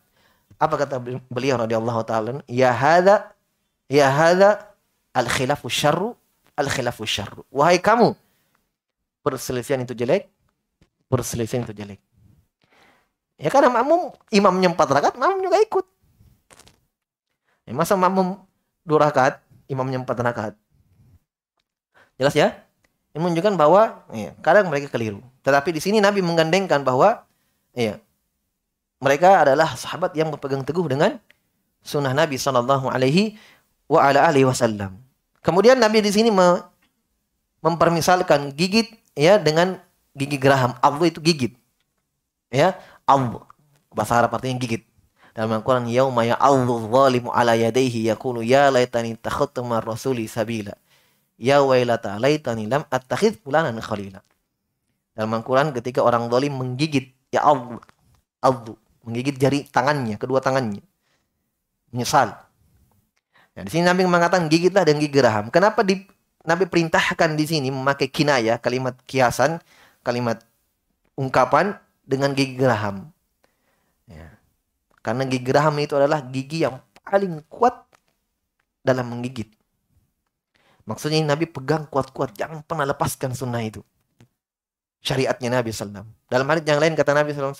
[0.57, 0.97] Apa kata
[1.29, 2.41] beliau radhiyallahu taala?
[2.49, 3.35] Ya hada,
[3.91, 4.73] ya hada
[5.13, 6.15] al khilafu syarru,
[6.57, 7.43] al khilafu syarru.
[7.53, 8.15] Wahai kamu,
[9.25, 10.29] perselisihan itu jelek,
[11.09, 11.97] perselisihan itu jelek.
[13.41, 15.85] Ya karena makmum imamnya empat rakaat, makmum juga ikut.
[17.65, 18.37] Ya, masa makmum
[18.85, 20.53] dua rakaat, imamnya empat rakaat.
[22.21, 22.53] Jelas ya?
[23.11, 25.25] Ini menunjukkan bahwa ya, kadang mereka keliru.
[25.41, 27.25] Tetapi di sini Nabi menggandengkan bahwa
[27.73, 27.97] ya,
[29.01, 31.17] mereka adalah sahabat yang berpegang teguh dengan
[31.81, 32.87] sunnah Nabi Shallallahu
[33.89, 35.01] wa ala alihi Wasallam.
[35.43, 36.31] Kemudian Nabi di sini
[37.65, 39.81] mempermisalkan gigit ya dengan
[40.13, 40.77] gigi geraham.
[40.85, 41.57] Allah itu gigit.
[42.53, 42.77] Ya,
[43.09, 43.41] Allah.
[43.89, 44.85] Bahasa Arab artinya gigit.
[45.33, 50.77] Dalam Al-Quran, Yauma ya'allu zalimu ala yadayhi yakulu ya laitani takhuttu rasuli sabila
[51.35, 54.23] ya wailata laitani lam attakhidh fulanan khalila.
[55.15, 57.79] Dalam Al-Quran ketika orang zalim menggigit ya Allah,
[58.43, 58.75] Allah
[59.07, 60.83] menggigit jari tangannya, kedua tangannya.
[61.91, 62.35] Menyesal.
[63.55, 65.47] Nah, di sini Nabi mengatakan gigitlah dengan gigi geraham.
[65.47, 66.03] Kenapa di,
[66.45, 69.57] Nabi perintahkan di sini memakai kinaya, kalimat kiasan,
[70.05, 70.45] kalimat
[71.17, 73.09] ungkapan dengan gigi geraham.
[74.05, 74.37] Ya.
[75.01, 77.85] Karena gigi geraham itu adalah gigi yang paling kuat
[78.85, 79.49] dalam menggigit.
[80.85, 83.81] Maksudnya Nabi pegang kuat-kuat, jangan pernah lepaskan sunnah itu.
[85.01, 86.05] Syariatnya Nabi SAW.
[86.29, 87.57] Dalam hadis yang lain kata Nabi SAW,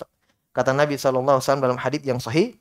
[0.54, 2.54] kata Nabi SAW dalam hadis yang sahih,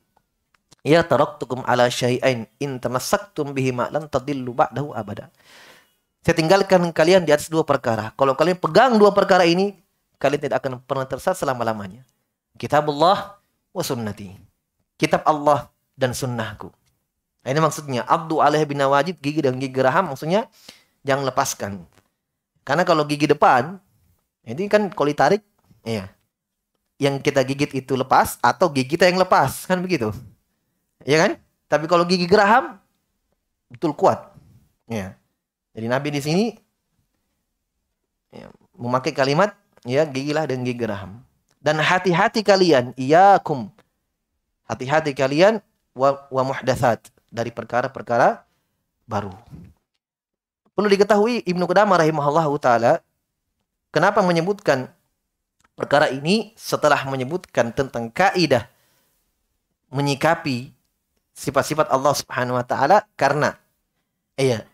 [0.85, 5.33] Ya taraktukum ala syai'ain in tamassaktum bihi ma lan tadillu ba'dahu abada.
[6.25, 8.09] Saya tinggalkan kalian di atas dua perkara.
[8.17, 9.77] Kalau kalian pegang dua perkara ini,
[10.17, 12.01] kalian tidak akan pernah tersesat selama-lamanya.
[12.57, 13.37] Kitabullah
[13.69, 14.33] wa sunnati.
[14.97, 16.73] Kitab Allah dan sunnahku.
[17.45, 20.49] Nah, ini maksudnya abdu alaih bin nawajid gigi dan gigi geraham maksudnya
[21.05, 21.71] jangan lepaskan.
[22.65, 23.77] Karena kalau gigi depan
[24.49, 25.45] ini kan kalau ditarik
[25.85, 26.09] ya
[26.97, 30.09] yang kita gigit itu lepas atau gigi kita yang lepas kan begitu.
[31.05, 31.37] Ya kan?
[31.69, 32.81] Tapi kalau gigi geraham
[33.69, 34.33] betul kuat.
[34.89, 35.13] Ya.
[35.75, 36.45] Jadi Nabi di sini
[38.31, 38.47] ya,
[38.79, 39.51] memakai kalimat
[39.83, 41.19] ya gigilah dan gigi geraham.
[41.59, 43.67] Dan hati-hati kalian, iyakum.
[44.65, 45.59] Hati-hati kalian
[45.91, 46.55] wa, wa
[47.29, 48.47] dari perkara-perkara
[49.03, 49.33] baru.
[50.75, 52.93] Perlu diketahui Ibnu Qudamah rahimahullah taala
[53.95, 54.91] kenapa menyebutkan
[55.75, 58.67] perkara ini setelah menyebutkan tentang kaidah
[59.87, 60.75] menyikapi
[61.31, 63.55] sifat-sifat Allah Subhanahu wa taala karena
[64.35, 64.67] iya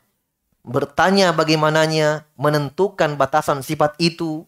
[0.62, 4.45] bertanya bagaimananya menentukan batasan sifat itu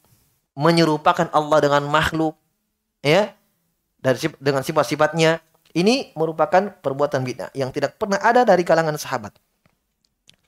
[0.54, 2.38] menyerupakan Allah dengan makhluk
[3.02, 3.34] ya
[3.97, 5.41] dari dengan sifat-sifatnya
[5.73, 9.34] ini merupakan perbuatan bid'ah yang tidak pernah ada dari kalangan sahabat.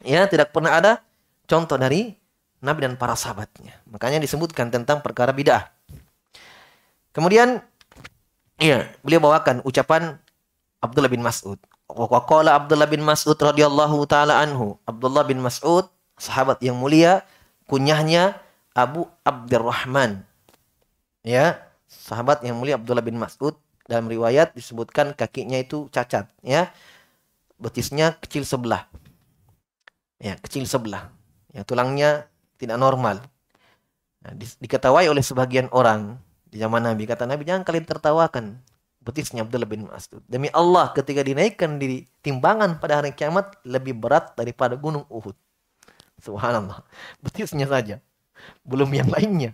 [0.06, 1.02] Ya, tidak pernah ada
[1.50, 2.14] contoh dari
[2.62, 3.82] Nabi dan para sahabatnya.
[3.90, 5.66] Makanya disebutkan tentang perkara bid'ah.
[7.10, 7.58] Kemudian
[8.62, 10.22] ya, beliau bawakan ucapan
[10.78, 11.58] Abdullah bin Mas'ud.
[11.86, 14.82] Waqala Abdullah bin Mas'ud radhiyallahu taala anhu.
[14.90, 15.86] Abdullah bin Mas'ud,
[16.18, 17.22] sahabat yang mulia,
[17.70, 18.42] kunyahnya
[18.74, 20.26] Abu Abdurrahman.
[21.22, 23.54] Ya, sahabat yang mulia Abdullah bin Mas'ud.
[23.86, 26.74] Dalam riwayat disebutkan kakinya itu cacat ya.
[27.62, 28.90] Betisnya kecil sebelah.
[30.18, 31.14] Ya kecil sebelah.
[31.54, 32.26] Ya tulangnya
[32.58, 33.22] tidak normal.
[34.26, 36.18] Nah, di, diketahui oleh sebagian orang
[36.50, 37.06] di zaman Nabi.
[37.06, 38.58] Kata Nabi jangan kalian tertawakan
[39.06, 44.34] betisnya Abdullah bin Mas'ud demi Allah ketika dinaikkan di timbangan pada hari kiamat lebih berat
[44.34, 45.38] daripada gunung Uhud
[46.20, 46.82] subhanallah
[47.22, 48.02] betisnya saja
[48.66, 49.54] belum yang lainnya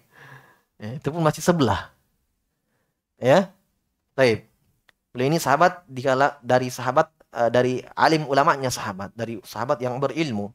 [0.79, 1.91] ya, itu pun masih sebelah
[3.19, 3.51] ya
[4.15, 4.43] Taib.
[5.11, 10.51] Beliau ini sahabat dikala dari sahabat uh, dari alim ulamanya sahabat, dari sahabat yang berilmu.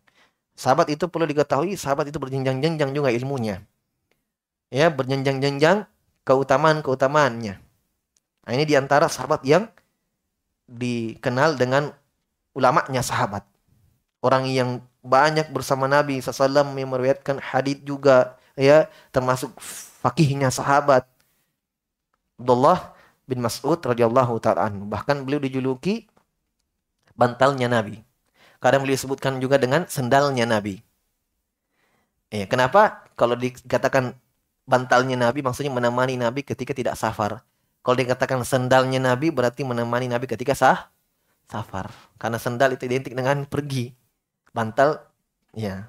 [0.57, 3.61] Sahabat itu perlu diketahui, sahabat itu berjenjang-jenjang juga ilmunya.
[4.73, 5.85] Ya, berjenjang-jenjang
[6.25, 7.61] keutamaan-keutamaannya.
[8.47, 9.67] Nah, ini di antara sahabat yang
[10.71, 11.91] dikenal dengan
[12.55, 13.43] ulamanya sahabat.
[14.23, 19.55] Orang yang banyak bersama Nabi SAW yang meriwayatkan hadis juga ya termasuk
[20.03, 21.07] fakihnya sahabat
[22.41, 22.97] Abdullah
[23.29, 26.11] bin Mas'ud radhiyallahu taala Bahkan beliau dijuluki
[27.15, 28.03] bantalnya Nabi.
[28.59, 30.81] Kadang beliau sebutkan juga dengan sendalnya Nabi.
[32.33, 33.07] Ya, kenapa?
[33.15, 34.17] Kalau dikatakan
[34.67, 37.47] bantalnya Nabi maksudnya menemani Nabi ketika tidak safar.
[37.87, 40.91] Kalau dikatakan sendalnya Nabi berarti menemani Nabi ketika sah
[41.47, 41.87] safar.
[42.19, 43.95] Karena sendal itu identik dengan pergi.
[44.51, 44.99] Bantal
[45.55, 45.87] ya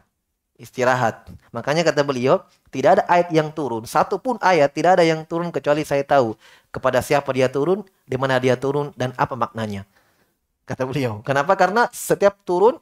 [0.62, 1.26] istirahat.
[1.54, 3.86] Makanya kata beliau, tidak ada ayat yang turun.
[3.90, 6.38] Satu pun ayat tidak ada yang turun kecuali saya tahu
[6.70, 9.86] kepada siapa dia turun, di mana dia turun, dan apa maknanya.
[10.70, 11.22] Kata beliau.
[11.26, 11.54] Kenapa?
[11.58, 12.78] Karena setiap turun,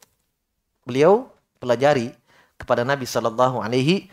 [0.83, 2.11] beliau pelajari
[2.59, 4.07] kepada Nabi Shallallahu Alaihi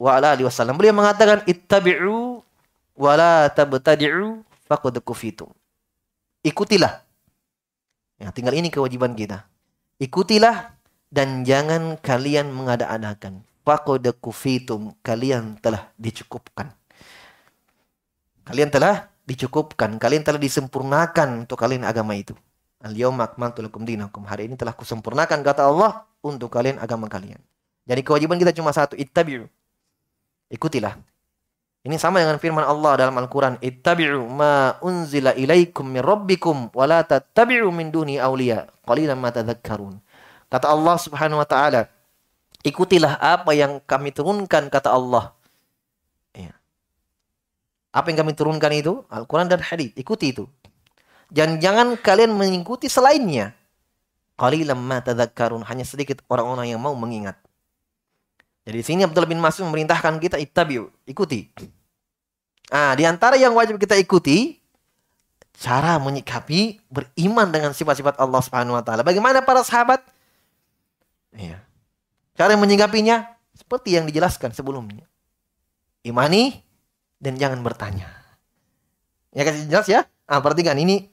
[0.00, 0.78] Wasallam.
[0.78, 2.39] Beliau mengatakan, ittabi'u
[3.00, 5.48] wa la tabtadi'u faqad kufitum.
[6.44, 7.00] Ikutilah.
[8.20, 9.48] Ya, tinggal ini kewajiban kita.
[9.96, 10.76] Ikutilah
[11.08, 13.40] dan jangan kalian mengada-adakan.
[13.64, 16.68] Faqad kufitum, kalian telah dicukupkan.
[18.44, 22.36] Kalian telah dicukupkan, kalian telah disempurnakan untuk kalian agama itu.
[22.80, 24.24] Al-yawma akmaltu lakum dinakum.
[24.24, 27.40] Hari ini telah kusempurnakan kata Allah untuk kalian agama kalian.
[27.84, 29.44] Jadi kewajiban kita cuma satu, ittabi'u.
[30.48, 30.96] Ikutilah.
[31.80, 33.56] Ini sama dengan firman Allah dalam Al-Quran.
[33.56, 38.68] Ittabi'u ma unzila ilaikum min rabbikum wa la tattabi'u min duni awliya.
[38.84, 39.96] Qalilan ma tadhakkarun.
[40.52, 41.88] Kata Allah Subhanahu wa taala,
[42.60, 45.32] ikutilah apa yang kami turunkan kata Allah.
[46.36, 46.52] Ya.
[47.96, 49.00] Apa yang kami turunkan itu?
[49.08, 49.96] Al-Quran dan hadis.
[49.96, 50.44] Ikuti itu.
[51.32, 53.56] Dan jangan kalian mengikuti selainnya.
[54.36, 55.64] Qalilan ma tadhakkarun.
[55.64, 57.40] Hanya sedikit orang-orang yang mau mengingat.
[58.64, 61.48] Jadi di sini Abdullah bin Mas'ud memerintahkan kita ittabi'u, ikuti.
[62.70, 64.60] Ah, di antara yang wajib kita ikuti
[65.60, 69.04] cara menyikapi beriman dengan sifat-sifat Allah Subhanahu wa taala.
[69.04, 70.00] Bagaimana para sahabat?
[71.36, 71.60] Iya.
[72.38, 75.04] Cara menyikapinya seperti yang dijelaskan sebelumnya.
[76.00, 76.56] Imani
[77.20, 78.08] dan jangan bertanya.
[79.36, 80.08] Ya kasih jelas ya?
[80.24, 81.12] Ah, perhatikan ini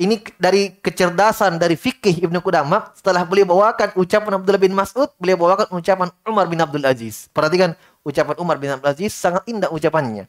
[0.00, 5.36] ini dari kecerdasan dari fikih Ibnu Qudamah setelah beliau bawakan ucapan Abdullah bin Mas'ud, beliau
[5.36, 7.28] bawakan ucapan Umar bin Abdul Aziz.
[7.36, 10.24] Perhatikan ucapan Umar bin Abdul Aziz sangat indah ucapannya.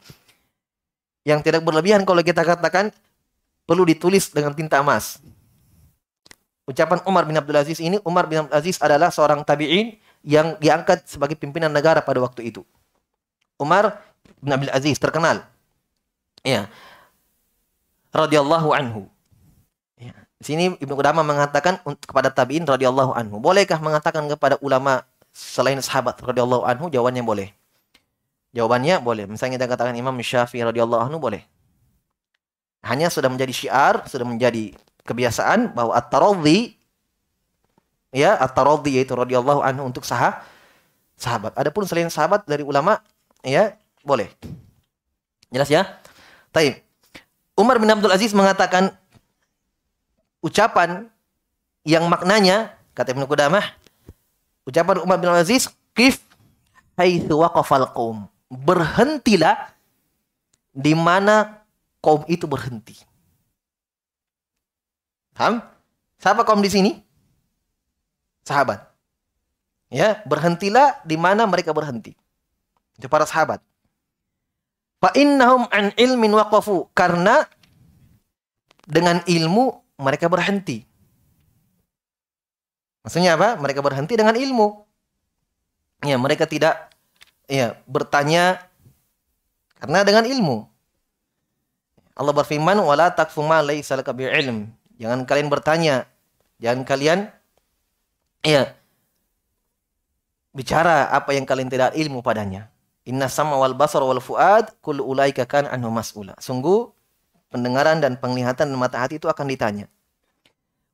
[1.23, 2.91] Yang tidak berlebihan kalau kita katakan
[3.63, 5.23] perlu ditulis dengan tinta emas
[6.71, 11.03] ucapan Umar bin Abdul Aziz ini, Umar bin Abdul Aziz adalah seorang tabi'in yang diangkat
[11.09, 12.63] sebagai pimpinan negara pada waktu itu.
[13.59, 13.99] Umar
[14.39, 15.43] bin Abdul Aziz terkenal.
[16.41, 16.71] Ya.
[18.11, 19.07] radhiyallahu anhu.
[20.41, 23.37] Sini Ibnu Qudamah mengatakan kepada tabi'in radhiyallahu anhu.
[23.37, 26.89] Bolehkah mengatakan kepada ulama selain sahabat radhiyallahu anhu?
[26.89, 27.53] Jawabannya boleh.
[28.51, 29.29] Jawabannya boleh.
[29.29, 31.45] Misalnya kita katakan Imam Syafi'i radhiyallahu anhu boleh.
[32.81, 34.73] Hanya sudah menjadi syiar, sudah menjadi
[35.05, 36.73] kebiasaan bahwa at-taradhi
[38.09, 40.41] ya at-taradhi yaitu radhiyallahu anhu untuk sah
[41.15, 41.53] sahabat.
[41.53, 42.97] Adapun selain sahabat dari ulama
[43.45, 44.33] ya boleh.
[45.53, 45.85] Jelas ya?
[46.49, 46.81] Taib.
[47.53, 48.97] Umar bin Abdul Aziz mengatakan
[50.41, 51.07] ucapan
[51.87, 53.63] yang maknanya kata Ibnu Qudamah
[54.65, 56.21] ucapan Umar bin Aziz kif
[56.97, 58.27] haitsu waqafal qaum.
[58.51, 59.71] Berhentilah
[60.75, 61.63] di mana
[62.03, 62.99] kaum itu berhenti.
[65.31, 65.63] Paham?
[66.19, 66.91] Siapa kaum di sini?
[68.43, 68.91] Sahabat.
[69.91, 72.15] Ya, berhentilah di mana mereka berhenti.
[72.95, 73.63] Itu para sahabat.
[75.01, 77.49] Fa innahum an ilmin waqafu karena
[78.85, 80.83] dengan ilmu mereka berhenti.
[83.05, 83.57] Maksudnya apa?
[83.57, 84.81] Mereka berhenti dengan ilmu.
[86.01, 86.89] Ya, mereka tidak
[87.45, 88.65] ya bertanya
[89.77, 90.65] karena dengan ilmu.
[92.17, 94.69] Allah berfirman wala takfu ma laysa laka ilm.
[95.01, 96.05] Jangan kalian bertanya.
[96.61, 97.19] Jangan kalian
[98.45, 98.69] ya
[100.53, 102.69] bicara apa yang kalian tidak ilmu padanya.
[103.09, 106.37] Inna sama wal basar wal fuad kul ulaika kan anhu mas'ula.
[106.37, 106.93] Sungguh
[107.51, 109.85] pendengaran dan penglihatan dan mata hati itu akan ditanya.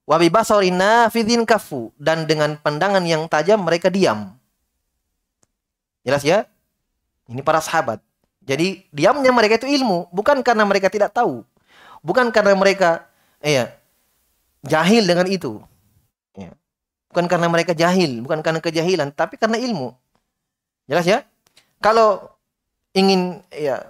[0.09, 4.33] Wa bi basarina fidhin kafu dan dengan pandangan yang tajam mereka diam.
[6.01, 6.49] Jelas ya?
[7.29, 8.01] Ini para sahabat.
[8.47, 11.43] Jadi diamnya mereka itu ilmu, bukan karena mereka tidak tahu.
[11.99, 13.03] Bukan karena mereka
[13.43, 13.75] iya,
[14.63, 15.59] jahil dengan itu.
[16.31, 16.55] Ya.
[17.11, 19.91] Bukan karena mereka jahil, bukan karena kejahilan, tapi karena ilmu.
[20.87, 21.27] Jelas ya?
[21.83, 22.31] Kalau
[22.95, 23.83] ingin ya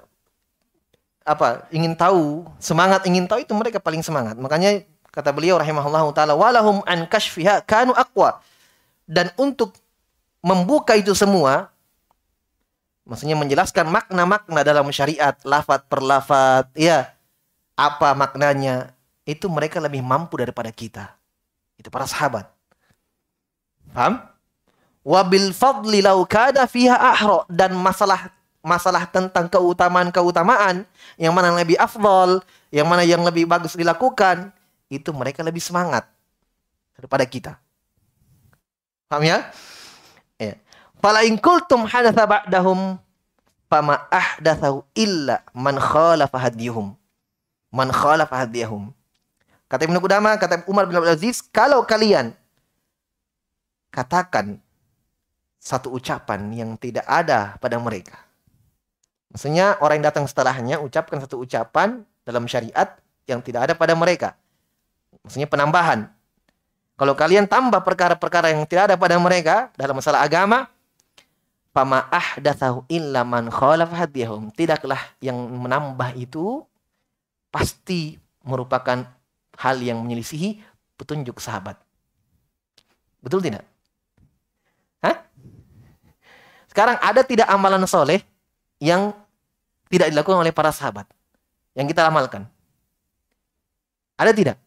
[1.27, 6.31] apa ingin tahu semangat ingin tahu itu mereka paling semangat makanya kata beliau rahimahullah taala
[6.39, 8.39] walahum an kashfiha kanu aqwa
[9.03, 9.75] dan untuk
[10.39, 11.67] membuka itu semua
[13.03, 17.11] maksudnya menjelaskan makna-makna dalam syariat lafat per lafat ya
[17.75, 21.11] apa maknanya itu mereka lebih mampu daripada kita.
[21.75, 22.47] Itu para sahabat.
[23.91, 24.23] Paham?
[25.03, 27.43] Wabil fadli lau kada fiha ahro.
[27.51, 28.31] Dan masalah
[28.65, 30.85] masalah tentang keutamaan-keutamaan.
[31.17, 32.41] Yang mana yang lebih afdol.
[32.69, 34.53] Yang mana yang lebih bagus dilakukan.
[34.87, 36.07] Itu mereka lebih semangat.
[36.97, 37.59] Daripada kita.
[39.07, 39.47] Paham ya?
[40.35, 40.59] Ya.
[40.99, 42.99] Fala in kultum hadatha ba'dahum
[43.71, 46.95] fama ahdathahu illa man khalafa hadiyuhum.
[47.71, 48.91] Man khalafa hadiyahum.
[49.67, 52.31] Kata Ibnu Qudama, kata Umar bin Abdul Aziz, kalau kalian
[53.91, 54.63] katakan
[55.59, 58.26] satu ucapan yang tidak ada pada mereka.
[59.31, 62.95] Maksudnya orang yang datang setelahnya ucapkan satu ucapan dalam syariat
[63.27, 64.39] yang tidak ada pada mereka.
[65.27, 66.07] Maksudnya penambahan.
[66.97, 70.65] Kalau kalian tambah perkara-perkara yang tidak ada pada mereka dalam masalah agama,
[71.75, 74.49] fama ahdatsahu illa man khalaf hadiyahum.
[74.55, 76.65] Tidaklah yang menambah itu
[77.53, 79.05] pasti merupakan
[79.59, 80.63] hal yang menyelisihi
[80.97, 81.77] petunjuk sahabat.
[83.21, 83.67] Betul tidak?
[85.03, 85.21] Hah?
[86.71, 88.23] Sekarang ada tidak amalan soleh
[88.77, 89.13] yang
[89.87, 91.07] tidak dilakukan oleh para sahabat
[91.73, 92.45] yang kita amalkan?
[94.17, 94.57] Ada tidak?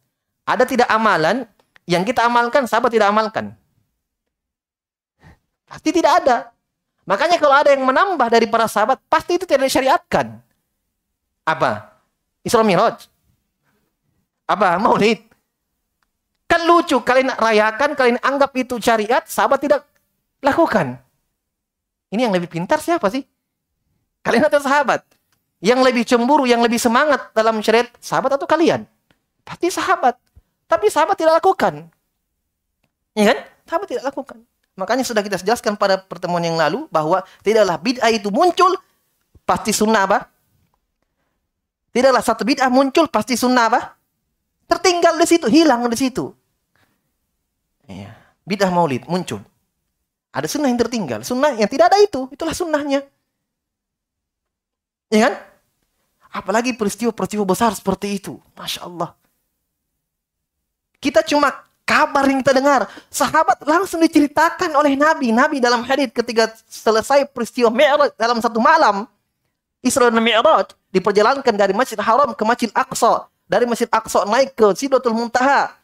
[0.46, 1.46] Ada tidak amalan
[1.86, 3.54] yang kita amalkan, sahabat tidak amalkan?
[5.66, 6.50] Pasti tidak ada.
[7.06, 10.38] Makanya kalau ada yang menambah dari para sahabat, pasti itu tidak disyariatkan.
[11.46, 11.90] Apa?
[12.42, 13.06] Isra Miraj.
[14.46, 14.78] Apa?
[14.78, 15.30] Maulid.
[16.50, 19.86] Kan lucu, kalian rayakan, kalian anggap itu syariat, sahabat tidak
[20.42, 20.98] lakukan.
[22.10, 23.22] Ini yang lebih pintar siapa sih?
[24.20, 25.04] Kalian atau sahabat?
[25.60, 28.88] Yang lebih cemburu, yang lebih semangat dalam syariat, sahabat atau kalian?
[29.44, 30.16] Pasti sahabat.
[30.64, 31.88] Tapi sahabat tidak lakukan.
[33.12, 33.38] Ya kan?
[33.68, 34.38] Sahabat tidak lakukan.
[34.78, 38.72] Makanya sudah kita jelaskan pada pertemuan yang lalu bahwa tidaklah bid'ah itu muncul
[39.44, 40.18] pasti sunnah apa?
[41.90, 43.98] Tidaklah satu bid'ah muncul pasti sunnah apa?
[44.70, 46.30] Tertinggal di situ, hilang di situ.
[47.90, 48.16] Ya.
[48.46, 49.42] Bid'ah maulid muncul.
[50.30, 51.20] Ada sunnah yang tertinggal.
[51.26, 52.30] Sunnah yang tidak ada itu.
[52.30, 53.02] Itulah sunnahnya.
[55.10, 55.34] Ya kan?
[56.30, 58.38] Apalagi peristiwa-peristiwa besar seperti itu.
[58.54, 59.10] Masya Allah.
[61.02, 61.50] Kita cuma
[61.82, 62.86] kabar yang kita dengar.
[63.10, 65.34] Sahabat langsung diceritakan oleh Nabi.
[65.34, 69.10] Nabi dalam hadis ketika selesai peristiwa Mi'raj dalam satu malam.
[69.82, 73.26] Isra dan Mi'raj diperjalankan dari Masjid Haram ke Masjid Aqsa.
[73.50, 75.74] Dari Masjid Aqsa naik ke Sidratul Muntaha.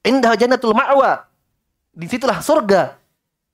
[0.00, 1.28] Indah Jannatul Ma'wa.
[1.92, 2.96] Di situlah surga.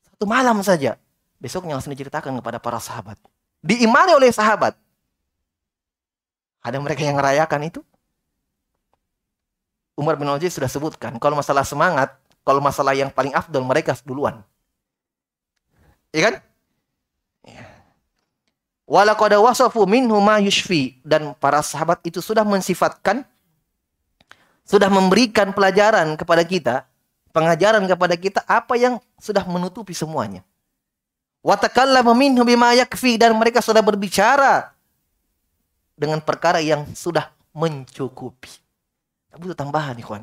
[0.06, 0.94] Satu malam saja.
[1.42, 3.18] Besoknya langsung diceritakan kepada para sahabat.
[3.62, 4.78] Diimani oleh sahabat.
[6.62, 7.80] Ada mereka yang merayakan itu?
[9.98, 12.14] Umar bin Aziz sudah sebutkan, kalau masalah semangat,
[12.46, 14.46] kalau masalah yang paling afdol mereka duluan.
[16.14, 16.34] Iya kan?
[17.42, 17.66] Ya.
[18.88, 23.26] Walaqad wasafu minhu ma yushfi dan para sahabat itu sudah mensifatkan
[24.68, 26.84] sudah memberikan pelajaran kepada kita,
[27.32, 30.44] pengajaran kepada kita apa yang sudah menutupi semuanya.
[31.42, 34.74] Wa takallama minhu bima yakfi dan mereka sudah berbicara
[35.94, 38.50] dengan perkara yang sudah mencukupi.
[39.30, 40.22] Nggak butuh tambahan, ikhwan.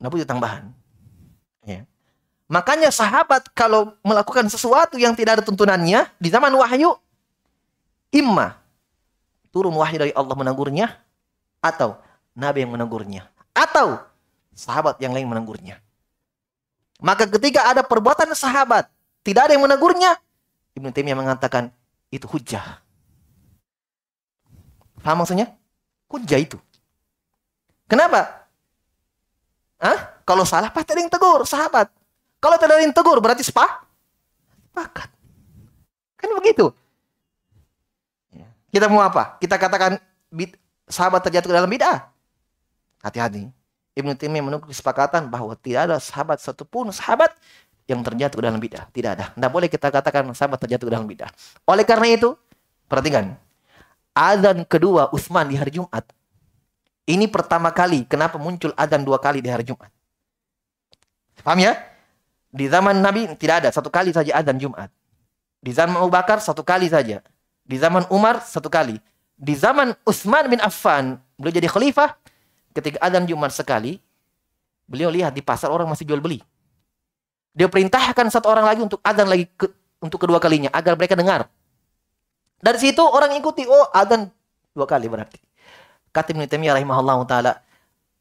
[0.00, 0.64] Nggak butuh tambahan.
[1.64, 1.84] Ya.
[2.52, 6.92] Makanya sahabat kalau melakukan sesuatu yang tidak ada tuntunannya di zaman wahyu,
[8.12, 8.60] imma
[9.52, 10.88] turun wahyu dari Allah menegurnya,
[11.60, 12.00] atau
[12.32, 14.00] Nabi yang menegurnya, atau
[14.56, 15.78] sahabat yang lain menegurnya.
[17.00, 18.88] Maka ketika ada perbuatan sahabat,
[19.22, 20.18] tidak ada yang menegurnya,
[20.74, 21.70] Ibnu Taimiyah mengatakan
[22.10, 22.82] itu hujah.
[25.02, 25.50] Paham maksudnya?
[26.06, 26.58] Hujah itu.
[27.90, 28.46] Kenapa?
[29.82, 30.22] Hah?
[30.22, 31.90] Kalau salah pasti ada yang tegur, sahabat.
[32.38, 33.82] Kalau tidak ada yang tegur berarti sepa?
[34.70, 35.10] Sepakat.
[36.18, 36.70] Kan begitu.
[38.30, 38.46] Ya.
[38.70, 39.38] Kita mau apa?
[39.42, 39.98] Kita katakan
[40.86, 42.08] sahabat terjatuh ke dalam bid'ah.
[43.02, 43.50] Hati-hati.
[43.92, 47.34] Ibnu Taimiyah menunggu kesepakatan bahwa tidak ada sahabat satupun sahabat
[47.92, 48.88] yang terjatuh dalam bid'ah.
[48.88, 49.24] Tidak ada.
[49.36, 51.28] Tidak boleh kita katakan sahabat terjatuh dalam bid'ah.
[51.68, 52.32] Oleh karena itu,
[52.88, 53.36] perhatikan.
[54.16, 56.04] Azan kedua Utsman di hari Jumat
[57.02, 59.90] ini pertama kali kenapa muncul adzan dua kali di hari Jumat.
[61.42, 61.74] Paham ya?
[62.52, 64.92] Di zaman Nabi tidak ada, satu kali saja adzan Jumat.
[65.58, 67.18] Di zaman Abu Bakar satu kali saja.
[67.66, 69.02] Di zaman Umar satu kali.
[69.34, 72.14] Di zaman Utsman bin Affan, beliau jadi khalifah,
[72.70, 73.98] ketika adzan Jumat sekali,
[74.86, 76.38] beliau lihat di pasar orang masih jual beli.
[77.52, 79.68] Dia perintahkan satu orang lagi untuk adzan lagi ke,
[80.00, 81.48] untuk kedua kalinya agar mereka dengar.
[82.62, 84.32] Dari situ orang ikuti, oh adzan
[84.72, 85.36] dua kali berarti.
[86.12, 87.52] Kata Ibnu Taimiyah rahimahullah taala,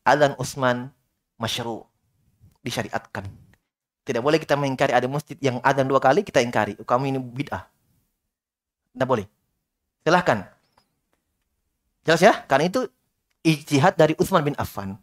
[0.04, 0.92] adzan Utsman
[1.40, 1.88] masyru
[2.60, 3.28] disyariatkan.
[4.02, 6.76] Tidak boleh kita mengingkari ada masjid yang adzan dua kali kita ingkari.
[6.82, 7.70] Kamu ini bid'ah.
[8.92, 9.30] Tidak boleh.
[10.02, 10.50] Silahkan.
[12.02, 12.34] Jelas ya?
[12.50, 12.90] Karena itu
[13.46, 14.98] ijtihad dari Utsman bin Affan.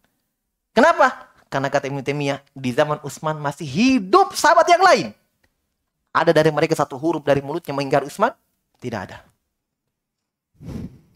[0.74, 1.27] Kenapa?
[1.48, 5.06] Karena kata Ibnu Taimiyah, di zaman Utsman masih hidup sahabat yang lain.
[6.12, 8.32] Ada dari mereka satu huruf dari mulutnya mengingkari Utsman?
[8.78, 9.24] Tidak ada.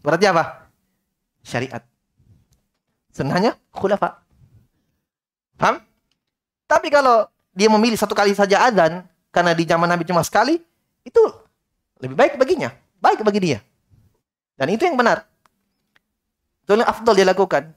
[0.01, 0.63] Berarti apa?
[1.43, 1.83] syariat.
[3.13, 4.23] Sunnahnya khulafa.
[5.59, 5.83] Paham?
[6.65, 10.57] Tapi kalau dia memilih satu kali saja adzan karena di zaman Nabi cuma sekali,
[11.05, 11.21] itu
[12.01, 13.59] lebih baik baginya, baik bagi dia.
[14.57, 15.27] Dan itu yang benar.
[16.65, 17.75] Itu yang afdal dia lakukan.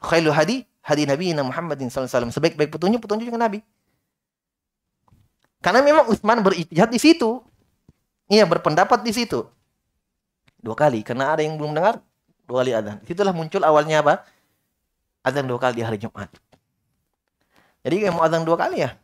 [0.00, 2.32] Khairul hadi hadi Nabi Muhammadin wasallam.
[2.32, 3.60] Sebaik-baik petunjuk petunjuk Nabi.
[5.60, 7.44] Karena memang Utsman berijtihad di situ.
[8.30, 9.44] Iya, berpendapat di situ.
[10.60, 12.00] Dua kali, karena ada yang belum dengar,
[12.48, 13.00] dua kali adzan.
[13.04, 14.24] Itulah muncul awalnya apa?
[15.24, 16.32] Adzan dua kali di hari Jumat.
[17.84, 18.96] Jadi yang mau adzan dua kali ya?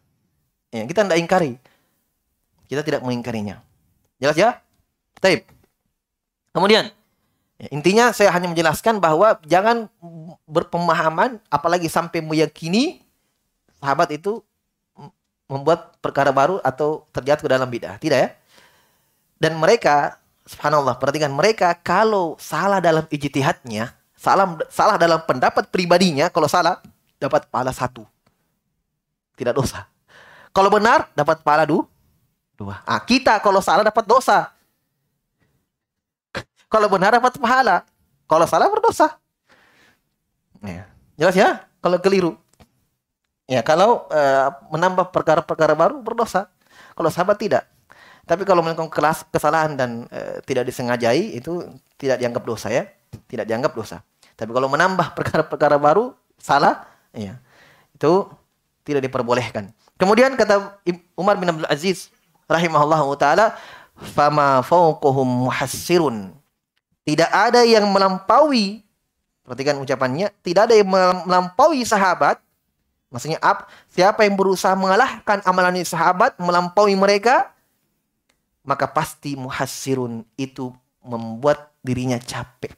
[0.72, 1.56] Ya, kita tidak ingkari.
[2.68, 3.60] Kita tidak mengingkarinya.
[4.20, 4.50] Jelas ya?
[5.20, 5.44] Taib.
[6.52, 6.88] Kemudian,
[7.60, 9.88] ya, intinya saya hanya menjelaskan bahwa jangan
[10.48, 13.04] berpemahaman, apalagi sampai meyakini
[13.80, 14.40] sahabat itu
[15.46, 17.96] membuat perkara baru atau terjatuh ke dalam bid'ah.
[18.02, 18.34] Tidak ya?
[19.38, 26.50] Dan mereka, subhanallah, perhatikan mereka kalau salah dalam ijtihadnya, salah salah dalam pendapat pribadinya, kalau
[26.50, 26.82] salah
[27.20, 28.02] dapat pahala satu.
[29.36, 29.84] Tidak dosa.
[30.50, 31.84] Kalau benar dapat pahala du,
[32.56, 32.80] dua.
[32.88, 34.55] Ah, kita kalau salah dapat dosa.
[36.66, 37.86] Kalau benar dapat pahala.
[38.26, 39.18] Kalau salah berdosa.
[40.62, 40.90] Ya.
[41.14, 41.62] Jelas ya?
[41.78, 42.34] Kalau keliru.
[43.46, 46.50] Ya, kalau uh, menambah perkara-perkara baru berdosa.
[46.98, 47.62] Kalau sahabat tidak.
[48.26, 51.62] Tapi kalau melakukan kelas kesalahan dan uh, tidak disengajai itu
[51.94, 52.90] tidak dianggap dosa ya,
[53.30, 54.02] tidak dianggap dosa.
[54.34, 57.38] Tapi kalau menambah perkara-perkara baru salah, ya
[57.94, 58.28] itu
[58.84, 59.72] tidak diperbolehkan.
[59.96, 60.76] Kemudian kata
[61.16, 62.12] Umar bin Abdul Aziz
[62.44, 63.56] rahimahullah taala,
[64.12, 66.35] "Fama fauquhum muhassirun."
[67.06, 68.82] Tidak ada yang melampaui
[69.46, 70.90] perhatikan ucapannya, tidak ada yang
[71.22, 72.42] melampaui sahabat
[73.06, 77.54] Maksudnya up, siapa yang berusaha mengalahkan amalan sahabat melampaui mereka,
[78.66, 82.74] maka pasti muhasirun itu membuat dirinya capek.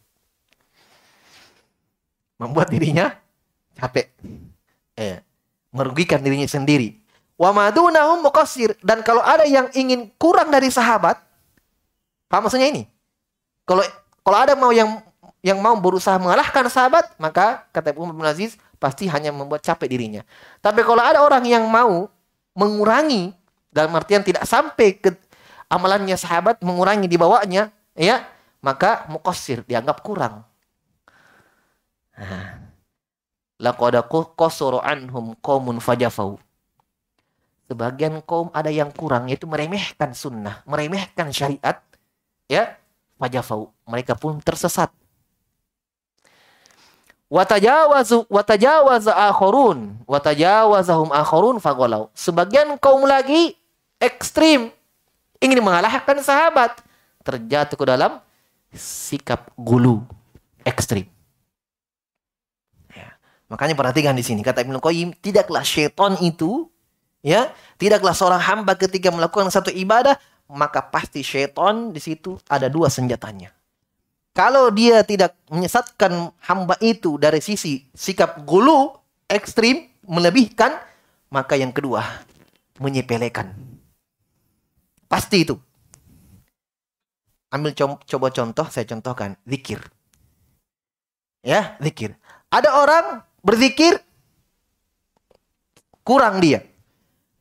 [2.36, 3.16] Membuat dirinya
[3.80, 4.12] capek.
[5.00, 5.18] Eh,
[5.72, 7.00] merugikan dirinya sendiri.
[7.40, 11.16] Wa madunahum muqassir dan kalau ada yang ingin kurang dari sahabat,
[12.28, 12.84] apa maksudnya ini?
[13.64, 13.80] Kalau
[14.28, 15.00] kalau ada mau yang
[15.40, 20.20] yang mau berusaha mengalahkan sahabat, maka kata Umar bin Aziz, pasti hanya membuat capek dirinya.
[20.60, 22.12] Tapi kalau ada orang yang mau
[22.52, 23.32] mengurangi
[23.72, 25.16] dalam artian tidak sampai ke
[25.72, 28.28] amalannya sahabat mengurangi di bawahnya, ya,
[28.60, 30.44] maka mukosir dianggap kurang.
[33.64, 33.96] Laqad
[34.36, 36.36] qasara anhum qaumun fajafau.
[37.64, 41.80] Sebagian kaum ada yang kurang yaitu meremehkan sunnah, meremehkan syariat,
[42.48, 42.77] ya,
[43.18, 43.74] fajafau.
[43.84, 44.88] Mereka pun tersesat.
[47.28, 53.52] Watajawazu watajawaza akhurun watajawazahum akhurun fagolau sebagian kaum lagi
[54.00, 54.72] ekstrim.
[55.36, 56.80] Ingin mengalahkan sahabat.
[57.20, 58.24] Terjatuh ke dalam
[58.72, 60.00] sikap gulu
[60.64, 61.04] ekstrim.
[62.96, 63.12] Ya.
[63.52, 64.40] makanya perhatikan di sini.
[64.40, 66.72] Kata Ibnu Qayyim tidaklah syaitan itu
[67.20, 70.16] ya tidaklah seorang hamba ketika melakukan satu ibadah
[70.48, 73.52] maka pasti syaitan di situ ada dua senjatanya
[74.38, 78.94] kalau dia tidak menyesatkan hamba itu dari sisi sikap gulu
[79.26, 80.78] ekstrim melebihkan,
[81.28, 82.06] maka yang kedua
[82.78, 83.50] menyepelekan.
[85.10, 85.58] Pasti itu.
[87.50, 87.74] Ambil
[88.06, 89.82] coba contoh, saya contohkan zikir.
[91.42, 92.14] Ya, zikir.
[92.54, 93.98] Ada orang berzikir
[96.06, 96.62] kurang dia.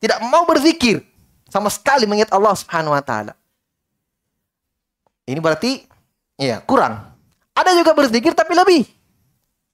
[0.02, 1.06] Tidak mau berzikir
[1.48, 3.32] sama sekali mengingat Allah Subhanahu wa taala.
[5.28, 5.88] Ini berarti
[6.38, 7.02] Iya, kurang.
[7.50, 8.86] Ada juga berzikir tapi lebih.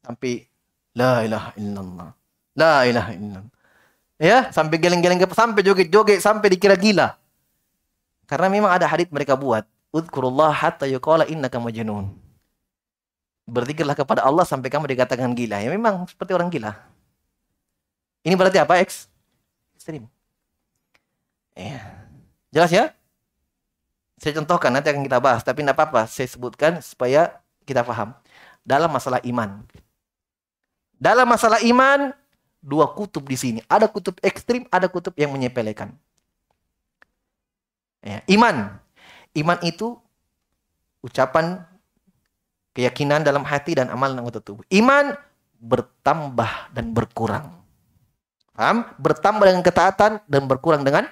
[0.01, 0.49] Sampai
[0.97, 2.09] la ilaha illallah.
[2.57, 3.53] La ilaha illallah.
[4.17, 7.21] Ya, sampai geleng-geleng sampai joget-joget sampai dikira gila.
[8.25, 12.09] Karena memang ada hadis mereka buat, "Udkurullah hatta yuqala innaka majnun."
[13.45, 15.61] Berzikirlah kepada Allah sampai kamu dikatakan gila.
[15.61, 16.73] Ya memang seperti orang gila.
[18.25, 18.81] Ini berarti apa?
[18.81, 19.05] X
[19.77, 20.09] ekstrim.
[21.55, 21.81] Ya.
[22.51, 22.85] Jelas ya?
[24.19, 26.07] Saya contohkan nanti akan kita bahas, tapi tidak apa-apa.
[26.07, 28.15] Saya sebutkan supaya kita paham.
[28.63, 29.63] Dalam masalah iman.
[30.95, 32.15] Dalam masalah iman,
[32.63, 33.61] dua kutub di sini.
[33.67, 35.93] Ada kutub ekstrim, ada kutub yang menyepelekan.
[38.05, 38.79] Ya, iman.
[39.35, 39.99] Iman itu
[41.05, 41.61] ucapan
[42.73, 44.65] keyakinan dalam hati dan amal anggota tubuh.
[44.73, 45.13] Iman
[45.61, 47.47] bertambah dan berkurang.
[48.55, 48.87] Paham?
[48.97, 51.11] Bertambah dengan ketaatan dan berkurang dengan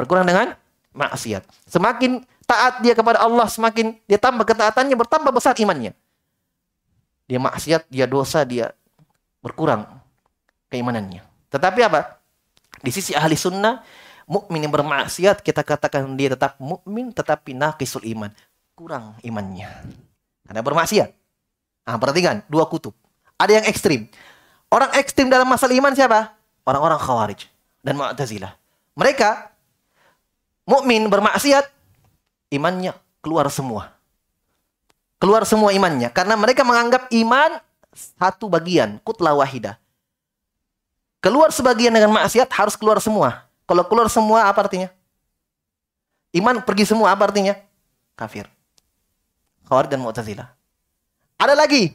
[0.00, 0.56] berkurang dengan
[0.96, 1.44] maksiat.
[1.68, 5.92] Semakin taat dia kepada Allah, semakin dia tambah ketaatannya, bertambah besar imannya.
[7.28, 8.72] Dia maksiat, dia dosa, dia
[9.44, 9.84] berkurang
[10.72, 11.22] keimanannya.
[11.52, 12.18] Tetapi apa?
[12.80, 13.84] Di sisi ahli sunnah,
[14.24, 18.32] mukmin yang bermaksiat kita katakan dia tetap mukmin tetapi naqisul iman,
[18.72, 19.68] kurang imannya.
[20.48, 21.10] Karena bermaksiat.
[21.86, 22.94] Nah, perhatikan, dua kutub.
[23.38, 24.10] Ada yang ekstrim.
[24.70, 26.34] Orang ekstrim dalam masalah iman siapa?
[26.62, 27.50] Orang-orang khawarij
[27.82, 28.54] dan mu'tazilah.
[28.94, 29.50] Mereka
[30.64, 31.68] mukmin bermaksiat,
[32.52, 33.94] imannya keluar semua.
[35.20, 37.60] Keluar semua imannya karena mereka menganggap iman
[37.92, 39.76] satu bagian, kutla wahidah.
[41.20, 43.44] Keluar sebagian dengan maksiat harus keluar semua.
[43.68, 44.88] Kalau keluar semua apa artinya?
[46.32, 47.52] Iman pergi semua apa artinya?
[48.16, 48.48] Kafir.
[49.68, 50.48] Khawarij dan Mu'tazilah.
[51.36, 51.92] Ada lagi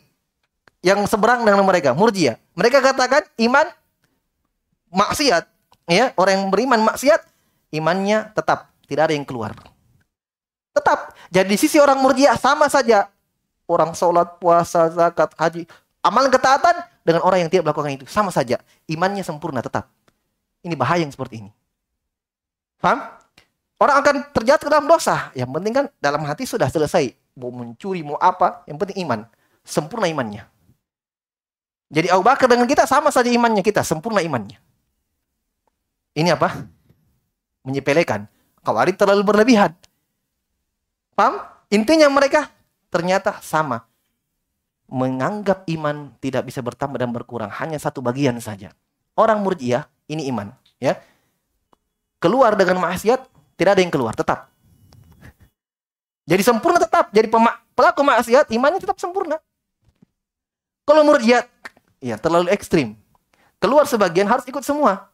[0.86, 2.38] yang seberang dengan mereka, Murji'ah.
[2.54, 3.66] Mereka katakan iman
[4.94, 5.44] maksiat,
[5.90, 7.26] ya, orang yang beriman maksiat,
[7.76, 9.52] imannya tetap, tidak ada yang keluar.
[10.76, 11.16] Tetap.
[11.32, 13.08] Jadi di sisi orang Murji'ah sama saja.
[13.66, 15.66] Orang sholat, puasa, zakat, haji,
[16.06, 18.62] amalan ketaatan dengan orang yang tidak melakukan itu sama saja.
[18.86, 19.90] Imannya sempurna tetap.
[20.62, 21.52] Ini bahaya yang seperti ini.
[22.78, 23.10] Paham?
[23.82, 25.34] Orang akan terjatuh ke dalam dosa.
[25.34, 27.10] Yang penting kan dalam hati sudah selesai.
[27.34, 29.26] Mau mencuri, mau apa, yang penting iman.
[29.66, 30.46] Sempurna imannya.
[31.90, 34.58] Jadi Abu Bakar dengan kita sama saja imannya kita, sempurna imannya.
[36.16, 36.66] Ini apa?
[37.66, 38.30] Menyepelekan.
[38.62, 39.74] Khawarij terlalu berlebihan.
[41.18, 41.42] Paham?
[41.74, 42.54] Intinya mereka
[42.94, 43.84] ternyata sama.
[44.86, 47.50] Menganggap iman tidak bisa bertambah dan berkurang.
[47.50, 48.70] Hanya satu bagian saja.
[49.18, 50.54] Orang murjiah, ini iman.
[50.78, 51.00] ya
[52.22, 53.26] Keluar dengan maksiat,
[53.58, 54.14] tidak ada yang keluar.
[54.14, 54.54] Tetap.
[56.26, 57.10] Jadi sempurna tetap.
[57.10, 57.30] Jadi
[57.74, 59.42] pelaku maksiat, imannya tetap sempurna.
[60.86, 61.50] Kalau murjiat,
[61.98, 62.94] ya terlalu ekstrim.
[63.58, 65.10] Keluar sebagian harus ikut semua.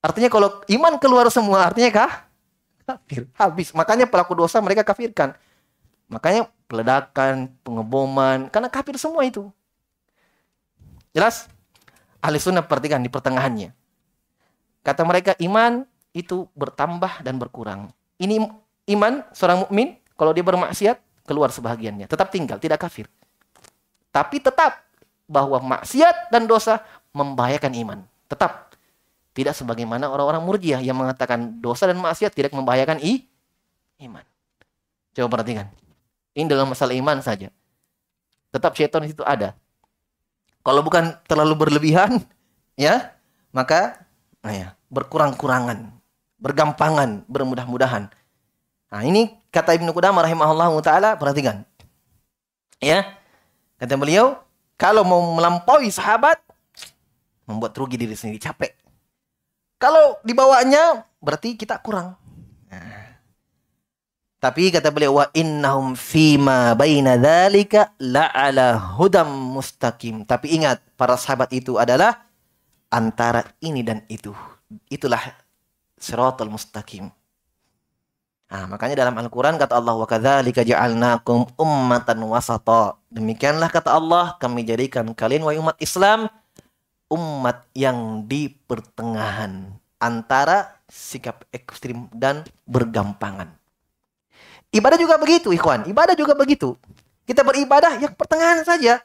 [0.00, 2.12] Artinya kalau iman keluar semua, artinya kah?
[2.86, 3.26] Kafir.
[3.34, 3.74] Habis.
[3.74, 5.34] Makanya pelaku dosa mereka kafirkan.
[6.06, 9.50] Makanya peledakan, pengeboman, karena kafir semua itu.
[11.10, 11.50] Jelas?
[12.22, 13.74] Ahli sunnah perhatikan di pertengahannya.
[14.86, 15.82] Kata mereka iman
[16.14, 17.90] itu bertambah dan berkurang.
[18.22, 18.46] Ini
[18.94, 23.10] iman seorang mukmin kalau dia bermaksiat keluar sebahagiannya, tetap tinggal, tidak kafir.
[24.14, 24.86] Tapi tetap
[25.26, 26.80] bahwa maksiat dan dosa
[27.10, 27.98] membahayakan iman.
[28.30, 28.65] Tetap
[29.36, 33.28] tidak sebagaimana orang-orang murjiah yang mengatakan dosa dan maksiat tidak membahayakan i
[34.00, 34.24] iman.
[35.12, 35.68] Coba perhatikan.
[36.32, 37.52] Ini dalam masalah iman saja.
[38.48, 39.52] Tetap syaitan itu ada.
[40.64, 42.24] Kalau bukan terlalu berlebihan,
[42.80, 43.12] ya,
[43.52, 44.00] maka
[44.40, 45.92] nah ya, berkurang-kurangan,
[46.40, 48.08] bergampangan, bermudah-mudahan.
[48.88, 51.68] Nah, ini kata Ibnu Qudamah rahimahullah taala, perhatikan.
[52.80, 53.20] Ya.
[53.76, 54.40] Kata beliau,
[54.80, 56.40] kalau mau melampaui sahabat,
[57.44, 58.85] membuat rugi diri sendiri, capek.
[59.76, 62.16] Kalau dibawanya, berarti kita kurang.
[62.72, 63.20] Nah.
[64.40, 70.24] Tapi kata beliau, wa innahum fima baina dzalika la'ala hudam mustaqim.
[70.24, 72.24] Tapi ingat, para sahabat itu adalah
[72.88, 74.32] antara ini dan itu.
[74.88, 75.20] Itulah
[76.00, 77.12] siratal mustaqim.
[78.46, 82.94] Nah, makanya dalam Al-Quran kata Allah, kadzalika ja'alnakum ummatan wasata.
[83.10, 86.30] Demikianlah kata Allah, kami jadikan kalian wahai umat Islam
[87.10, 93.50] umat yang di pertengahan antara sikap ekstrim dan bergampangan.
[94.74, 95.86] Ibadah juga begitu, ikhwan.
[95.86, 96.74] Ibadah juga begitu.
[97.26, 99.02] Kita beribadah yang pertengahan saja.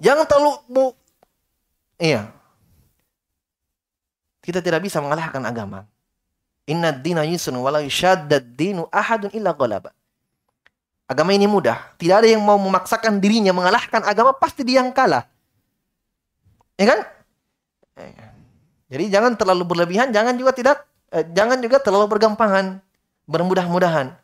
[0.00, 0.84] Jangan terlalu bu
[2.00, 2.32] Iya.
[4.40, 5.84] Kita tidak bisa mengalahkan agama.
[6.64, 9.92] Inna dina yusrun walau yushaddad dinu ahadun illa ghalaba.
[11.04, 11.92] Agama ini mudah.
[12.00, 15.28] Tidak ada yang mau memaksakan dirinya mengalahkan agama, pasti dia yang kalah.
[16.80, 17.00] Ya kan?
[18.90, 22.80] Jadi jangan terlalu berlebihan, jangan juga tidak eh, jangan juga terlalu bergampangan,
[23.28, 24.16] bermudah-mudahan.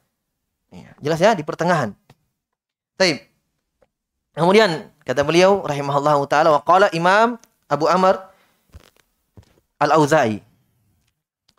[0.72, 1.92] Ya, jelas ya di pertengahan.
[2.96, 3.28] Baik.
[4.32, 7.36] Kemudian kata beliau rahimahullahu taala wa qala Imam
[7.68, 8.18] Abu Amr
[9.78, 10.42] Al-Auza'i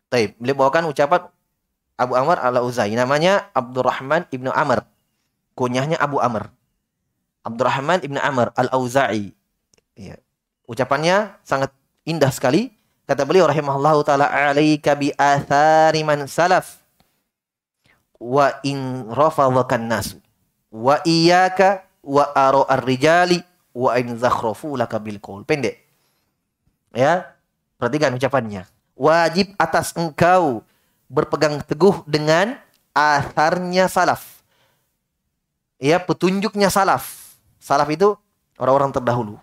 [0.07, 0.39] Taib.
[0.39, 1.27] Beliau bawakan ucapan
[1.99, 2.95] Abu Amr al-Uzai.
[2.95, 4.87] Namanya Abdurrahman ibnu Amr.
[5.57, 6.47] Kunyahnya Abu Amr.
[7.43, 9.35] Abdurrahman ibnu Amr al-Auza'i.
[9.97, 10.15] Ya.
[10.67, 11.71] Ucapannya sangat
[12.03, 12.75] indah sekali.
[13.07, 16.83] Kata beliau rahimahullahu taala alaika bi athari man salaf
[18.19, 20.19] wa in rafadhakan nas
[20.67, 23.39] wa iyyaka wa aro ar-rijali
[23.71, 25.47] wa in zakhrafu laka bil qaul.
[25.47, 25.79] Pendek.
[26.91, 27.31] Ya.
[27.79, 30.65] Perhatikan ucapannya wajib atas engkau
[31.07, 32.57] berpegang teguh dengan
[32.91, 34.41] asarnya salaf.
[35.77, 37.37] Ya, petunjuknya salaf.
[37.61, 38.17] Salaf itu
[38.57, 39.37] orang-orang terdahulu.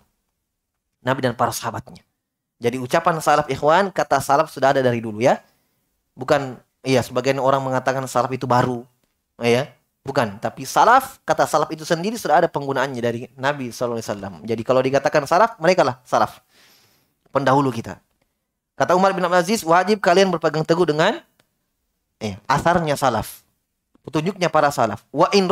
[1.05, 2.01] Nabi dan para sahabatnya.
[2.57, 5.37] Jadi ucapan salaf ikhwan, kata salaf sudah ada dari dulu ya.
[6.17, 8.81] Bukan, iya sebagian orang mengatakan salaf itu baru.
[9.37, 9.69] Ya,
[10.01, 10.41] bukan.
[10.41, 14.01] Tapi salaf, kata salaf itu sendiri sudah ada penggunaannya dari Nabi SAW.
[14.41, 16.41] Jadi kalau dikatakan salaf, mereka lah salaf.
[17.29, 18.01] Pendahulu kita.
[18.79, 21.19] Kata Umar bin Abdul Aziz, wajib kalian berpegang teguh dengan
[22.23, 23.43] eh, asarnya salaf.
[24.07, 25.03] Petunjuknya para salaf.
[25.11, 25.45] Wa in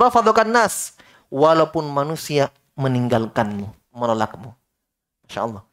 [0.49, 0.95] nas.
[1.33, 4.62] Walaupun manusia meninggalkanmu, menolakmu.
[5.27, 5.63] Masya Allah.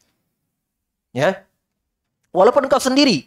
[1.10, 1.44] Ya.
[2.30, 3.26] Walaupun engkau sendiri.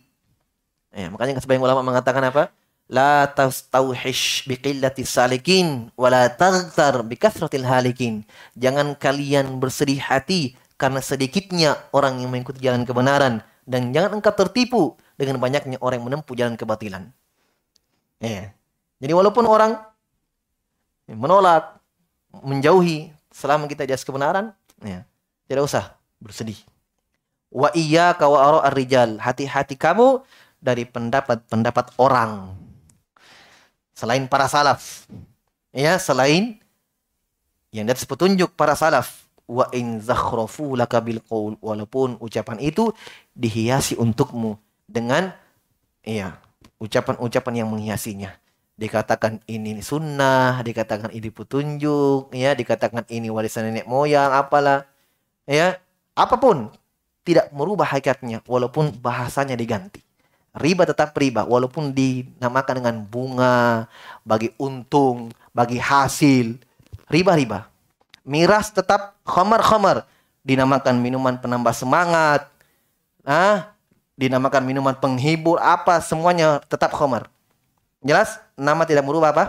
[0.94, 2.54] Ya, makanya sebagian ulama mengatakan apa?
[2.88, 8.24] La tastauhish biqillati salikin wa la taghtar bikathratil halikin.
[8.56, 14.84] Jangan kalian bersedih hati karena sedikitnya orang yang mengikuti jalan kebenaran dan jangan engkau tertipu
[15.16, 17.04] dengan banyaknya orang yang menempuh jalan kebatilan.
[18.20, 18.52] Ya.
[19.00, 19.80] Jadi walaupun orang
[21.08, 21.80] menolak,
[22.32, 25.04] menjauhi selama kita di atas kebenaran, ya,
[25.48, 25.92] tidak usah
[26.24, 26.58] bersedih.
[27.52, 29.20] Wa iya kawa ar-rijal.
[29.20, 30.24] Hati-hati kamu
[30.64, 32.56] dari pendapat-pendapat orang.
[33.94, 35.06] Selain para salaf.
[35.76, 36.58] Ya, selain
[37.70, 39.28] yang dari petunjuk para salaf.
[39.44, 41.60] Wa in zakhrafu laka bil qaul.
[41.60, 42.96] Walaupun ucapan itu
[43.36, 44.58] dihiasi untukmu
[44.88, 45.36] dengan
[46.02, 46.40] ya,
[46.82, 48.34] ucapan-ucapan yang menghiasinya.
[48.74, 54.90] Dikatakan ini sunnah, dikatakan ini petunjuk, ya, dikatakan ini warisan nenek moyang, apalah.
[55.46, 55.78] Ya,
[56.14, 56.70] apa pun
[57.24, 60.04] tidak merubah hakikatnya walaupun bahasanya diganti.
[60.54, 63.90] Riba tetap riba walaupun dinamakan dengan bunga,
[64.22, 66.62] bagi untung, bagi hasil.
[67.10, 67.66] Riba-riba.
[68.22, 70.06] Miras tetap khamar-khamar.
[70.46, 72.54] Dinamakan minuman penambah semangat.
[73.26, 73.74] Ah,
[74.14, 77.34] dinamakan minuman penghibur apa semuanya tetap khamar.
[78.04, 78.38] Jelas?
[78.54, 79.46] Nama tidak merubah apa?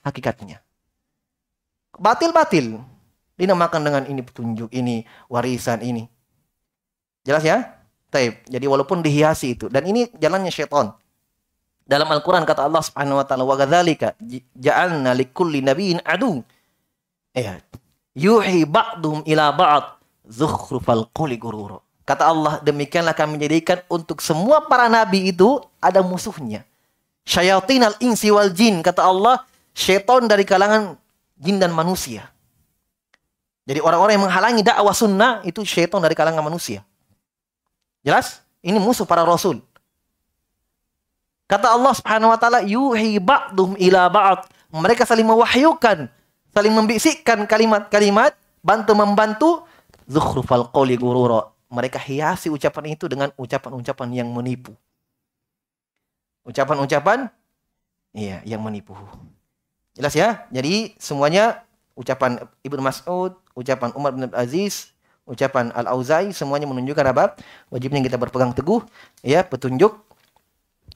[0.00, 0.62] Hakikatnya.
[1.98, 2.80] Batil-batil.
[3.36, 6.06] Dinamakan dengan ini petunjuk, ini warisan, ini.
[7.22, 7.78] Jelas ya?
[8.12, 8.44] Taib.
[8.44, 10.92] Jadi walaupun dihiasi itu dan ini jalannya syaitan.
[11.82, 14.14] Dalam Al-Qur'an kata Allah Subhanahu wa taala wa kadzalika
[14.54, 16.44] ja'alna likulli nabiyyin adu.
[17.32, 17.58] Ya.
[18.12, 19.84] Yuhi ba'dhum ila ba'd
[20.28, 21.80] zukhrufal qawli gurur.
[22.02, 26.66] Kata Allah, demikianlah kami menjadikan untuk semua para nabi itu ada musuhnya.
[27.22, 28.82] Syayatin al-insi wal jin.
[28.82, 30.98] Kata Allah, syaitan dari kalangan
[31.38, 32.28] jin dan manusia.
[33.62, 36.82] Jadi orang-orang yang menghalangi dakwah sunnah itu syaitan dari kalangan manusia.
[38.02, 38.42] Jelas?
[38.62, 39.62] Ini musuh para rasul.
[41.46, 46.08] Kata Allah Subhanahu wa taala, "Yuhi ba'dhum ila ba'd." Mereka saling mewahyukan,
[46.48, 48.32] saling membisikkan kalimat-kalimat,
[48.64, 49.50] bantu membantu
[50.08, 51.52] zukhrufal qawli gurura.
[51.68, 54.72] Mereka hiasi ucapan itu dengan ucapan-ucapan yang menipu.
[56.48, 57.28] Ucapan-ucapan
[58.16, 58.96] iya, yang menipu.
[59.92, 60.48] Jelas ya?
[60.48, 64.92] Jadi semuanya ucapan Ibnu Mas'ud, ucapan Umar bin Aziz,
[65.28, 67.36] ucapan Al-Auza'i semuanya menunjukkan apa?
[67.68, 68.82] Wajibnya kita berpegang teguh
[69.22, 69.94] ya petunjuk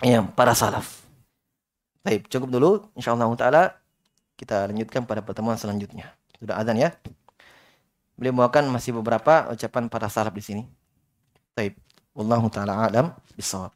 [0.03, 1.05] ya para salaf.
[2.01, 3.63] Baik, cukup dulu insyaallah taala
[4.41, 6.17] kita lanjutkan pada pertemuan selanjutnya.
[6.41, 6.97] Sudah azan ya?
[8.17, 10.63] Beliau membawakan masih beberapa ucapan para salaf di sini.
[11.53, 11.77] Baik,
[12.17, 13.76] wallahu taala alam bisawab.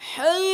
[0.00, 0.47] Hey!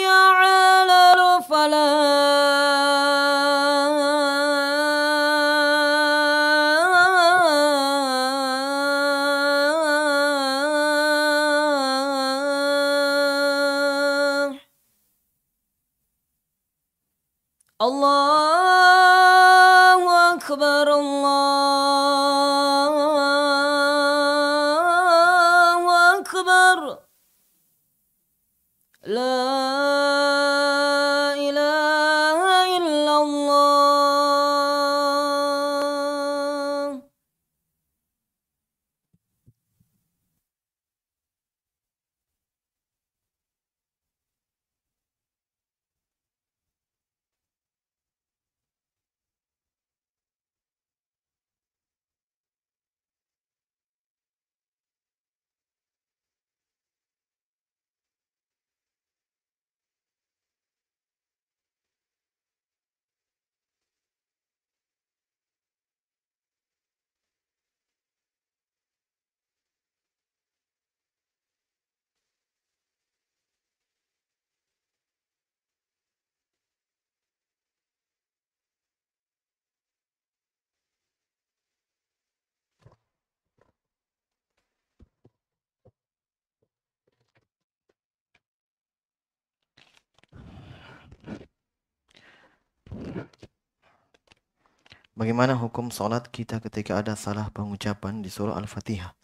[95.15, 99.15] Bagaimana hukum sholat kita ketika ada salah pengucapan di surah Al-Fatihah?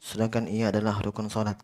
[0.00, 1.60] Sedangkan ia adalah rukun sholat.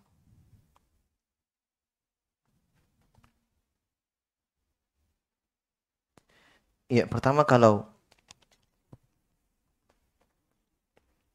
[6.93, 7.73] Iya, pertama kalau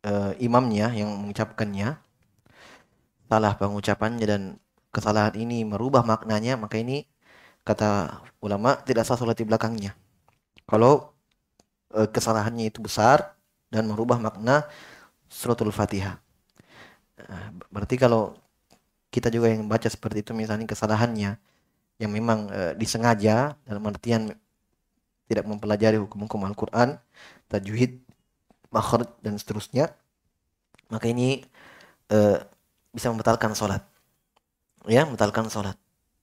[0.06, 1.88] eh, imamnya yang mengucapkannya
[3.30, 4.42] salah pengucapannya dan
[4.96, 7.06] kesalahan ini merubah maknanya, maka ini
[7.68, 9.92] kata ulama tidak sah sholat di belakangnya.
[10.70, 11.17] Kalau
[11.98, 13.34] eh, kesalahannya itu besar
[13.74, 14.70] dan merubah makna
[15.28, 16.22] suratul Fatihah.
[17.18, 18.38] Nah, berarti kalau
[19.12, 21.36] kita juga yang baca seperti itu misalnya kesalahannya
[21.98, 24.32] yang memang eh, disengaja dalam artian
[25.28, 26.96] tidak mempelajari hukum-hukum Al-Quran,
[27.52, 28.00] tajwid,
[28.72, 29.92] makhraj dan seterusnya,
[30.88, 31.44] maka ini
[32.14, 32.40] eh,
[32.96, 33.84] bisa membatalkan sholat.
[34.88, 35.76] Ya, membatalkan sholat.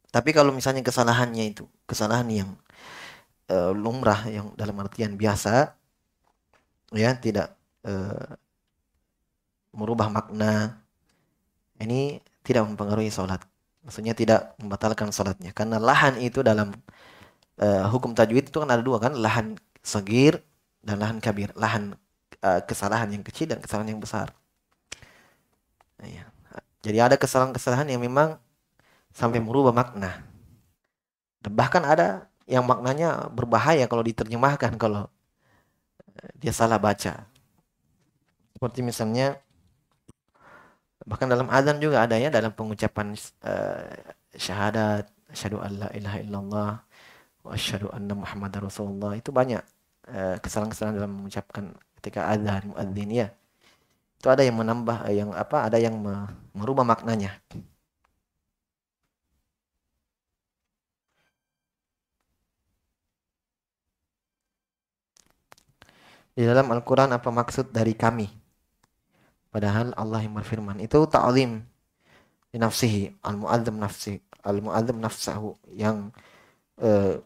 [0.09, 2.51] Tapi kalau misalnya kesalahannya itu, kesalahan yang
[3.51, 5.75] eh, lumrah, yang dalam artian biasa,
[6.95, 8.29] ya tidak eh,
[9.75, 10.79] merubah makna,
[11.83, 13.43] ini tidak mempengaruhi sholat.
[13.85, 15.53] Maksudnya tidak membatalkan sholatnya.
[15.53, 16.73] Karena lahan itu dalam
[17.61, 20.41] uh, hukum tajwid itu kan ada dua kan lahan segir
[20.83, 21.95] dan lahan kabir lahan
[22.43, 24.33] uh, kesalahan yang kecil dan kesalahan yang besar
[26.03, 26.25] ya.
[26.83, 28.41] jadi ada kesalahan-kesalahan yang memang
[29.15, 30.25] sampai merubah makna
[31.45, 37.25] bahkan ada yang maknanya berbahaya kalau diterjemahkan kalau uh, dia salah baca.
[38.55, 39.37] Seperti misalnya
[41.05, 43.13] bahkan dalam azan juga ada ya dalam pengucapan
[43.45, 43.85] uh,
[44.33, 46.71] syahadat asyhadu an la ilaha illallah
[47.45, 49.19] wa asyhadu anna muhammadar rasulullah.
[49.19, 49.61] Itu banyak
[50.09, 53.29] eh, kesalahan-kesalahan dalam mengucapkan ketika azan muadzin ya.
[54.17, 57.37] Itu ada yang menambah eh, yang apa ada yang me- merubah maknanya
[66.35, 68.27] di dalam Al-Quran apa maksud dari kami
[69.55, 71.63] padahal Allah yang berfirman itu ta'zim
[72.51, 76.11] li nafsihi al-mu'adzam nafsi al-mu'adzam nafsahu yang
[76.83, 77.19] eh,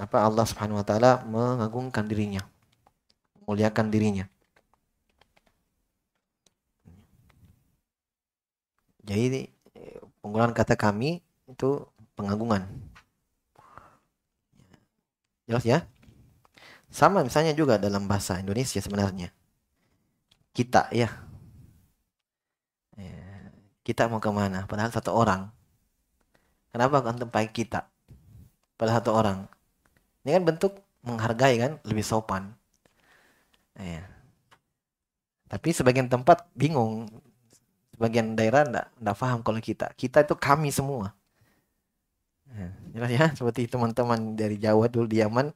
[0.00, 2.40] apa Allah Subhanahu wa taala mengagungkan dirinya,
[3.44, 4.24] memuliakan dirinya.
[9.04, 9.50] Jadi
[10.22, 11.18] penggunaan kata kami
[11.50, 11.84] itu
[12.14, 12.68] pengagungan.
[15.50, 15.78] Jelas ya?
[16.90, 19.30] Sama misalnya juga dalam bahasa Indonesia sebenarnya.
[20.52, 21.08] Kita ya.
[22.98, 23.50] Eh,
[23.86, 24.66] Kita mau ke mana?
[24.70, 25.50] Padahal satu orang.
[26.70, 27.80] Kenapa antum pakai kita?
[28.78, 29.38] Padahal satu orang.
[30.24, 30.72] Ini kan bentuk
[31.06, 32.54] menghargai kan, lebih sopan.
[33.78, 34.04] Ya.
[35.50, 37.10] Tapi sebagian tempat bingung.
[37.96, 39.86] Sebagian daerah enggak, enggak paham kalau kita.
[39.98, 41.12] Kita itu kami semua.
[42.50, 45.54] Ya, jelas ya, seperti teman-teman dari Jawa dulu di Yaman.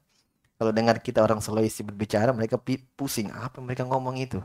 [0.65, 2.57] Kalau dengar kita orang Sulawesi berbicara, mereka
[2.97, 3.29] pusing.
[3.29, 4.41] Apa mereka ngomong itu?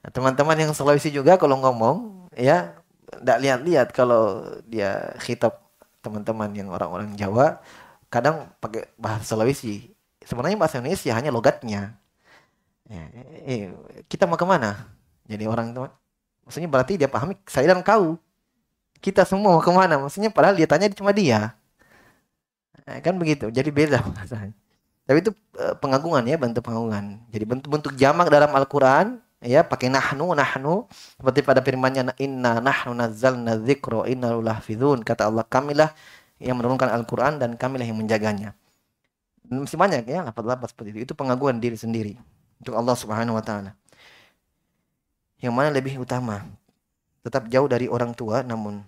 [0.00, 2.72] Nah, teman-teman yang Sulawesi juga kalau ngomong, ya,
[3.12, 5.60] enggak lihat-lihat kalau dia khitab
[6.00, 7.60] teman-teman yang orang-orang Jawa
[8.08, 9.92] kadang pakai bahasa Sulawesi.
[10.24, 12.00] Sebenarnya bahasa Indonesia hanya logatnya.
[12.88, 13.02] Ya,
[13.44, 13.76] eh,
[14.08, 14.88] kita mau ke mana?
[15.28, 15.92] Jadi orang teman,
[16.48, 18.16] maksudnya berarti dia pahami saya dan kau.
[19.04, 20.00] Kita semua mau ke mana?
[20.00, 21.52] Maksudnya padahal dia tanya cuma dia.
[22.88, 23.52] Eh, kan begitu.
[23.52, 24.56] Jadi beda bahasanya.
[25.04, 27.20] Tapi itu eh, pengagungan ya, bentuk pengagungan.
[27.28, 33.54] Jadi bentuk-bentuk jamak dalam Al-Quran ya pakai nahnu nahnu seperti pada firman-Nya inna nahnu nazzalna
[33.62, 35.94] dzikra inna lahfizun kata Allah kamilah
[36.42, 38.54] yang menurunkan Al-Qur'an dan kamilah yang menjaganya.
[39.48, 40.98] Masih banyak ya lafaz-lafaz seperti itu.
[41.10, 42.18] Itu pengaguan diri sendiri
[42.60, 43.72] untuk Allah Subhanahu wa taala.
[45.38, 46.42] Yang mana lebih utama?
[47.22, 48.82] Tetap jauh dari orang tua namun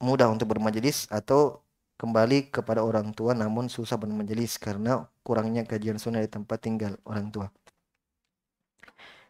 [0.00, 1.64] mudah untuk bermajelis atau
[1.96, 7.32] kembali kepada orang tua namun susah bermajelis karena kurangnya kajian sunnah di tempat tinggal orang
[7.32, 7.48] tua.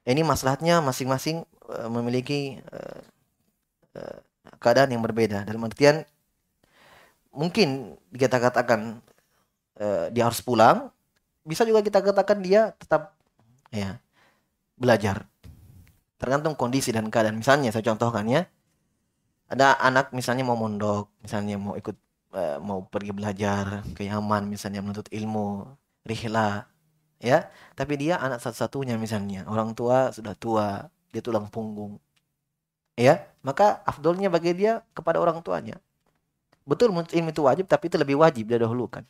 [0.07, 3.03] Ini masalahnya masing-masing uh, memiliki uh,
[3.99, 4.19] uh,
[4.63, 5.43] keadaan yang berbeda.
[5.43, 6.07] Dalam artian
[7.35, 9.03] mungkin kita katakan
[10.09, 10.89] dia harus pulang,
[11.45, 13.13] bisa juga kita katakan dia tetap
[13.69, 14.01] ya
[14.81, 15.29] belajar.
[16.17, 17.37] Tergantung kondisi dan keadaan.
[17.37, 18.49] Misalnya saya contohkan ya,
[19.47, 21.97] ada anak misalnya mau mondok, misalnya mau ikut
[22.35, 25.67] uh, mau pergi belajar ke Yaman misalnya menuntut ilmu
[26.07, 26.67] rihla
[27.23, 27.47] ya.
[27.79, 29.47] Tapi dia anak satu-satunya misalnya.
[29.47, 31.99] Orang tua sudah tua dia tulang punggung
[32.99, 33.23] ya.
[33.47, 35.79] Maka afdolnya bagi dia kepada orang tuanya.
[36.67, 39.07] Betul ilmu itu wajib tapi itu lebih wajib dia dahulukan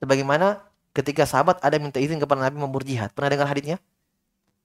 [0.00, 0.64] sebagaimana
[0.96, 3.12] ketika sahabat ada minta izin kepada Nabi mau berjihad.
[3.12, 3.76] Pernah dengar hadisnya?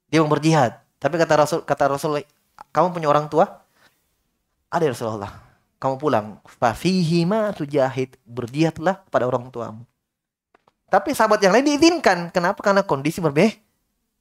[0.10, 0.80] Dia mau berjihad.
[0.98, 2.24] Tapi kata Rasul kata Rasul
[2.72, 3.65] kamu punya orang tua
[4.70, 5.34] ada ya Rasulullah
[5.82, 9.86] kamu pulang fafihi ma tujahid berjihadlah pada orang tuamu
[10.86, 12.30] tapi sahabat yang lain diizinkan.
[12.30, 12.62] Kenapa?
[12.62, 13.52] Karena kondisi berbe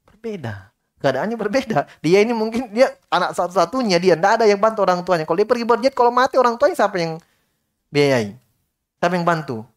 [0.09, 0.73] berbeda.
[0.99, 1.85] Keadaannya berbeda.
[2.01, 4.17] Dia ini mungkin dia anak satu-satunya dia.
[4.17, 5.29] Tidak ada yang bantu orang tuanya.
[5.29, 7.21] Kalau dia pergi berjihad, kalau mati orang tuanya siapa yang
[7.93, 8.33] biayai?
[8.99, 9.69] Siapa yang bantu?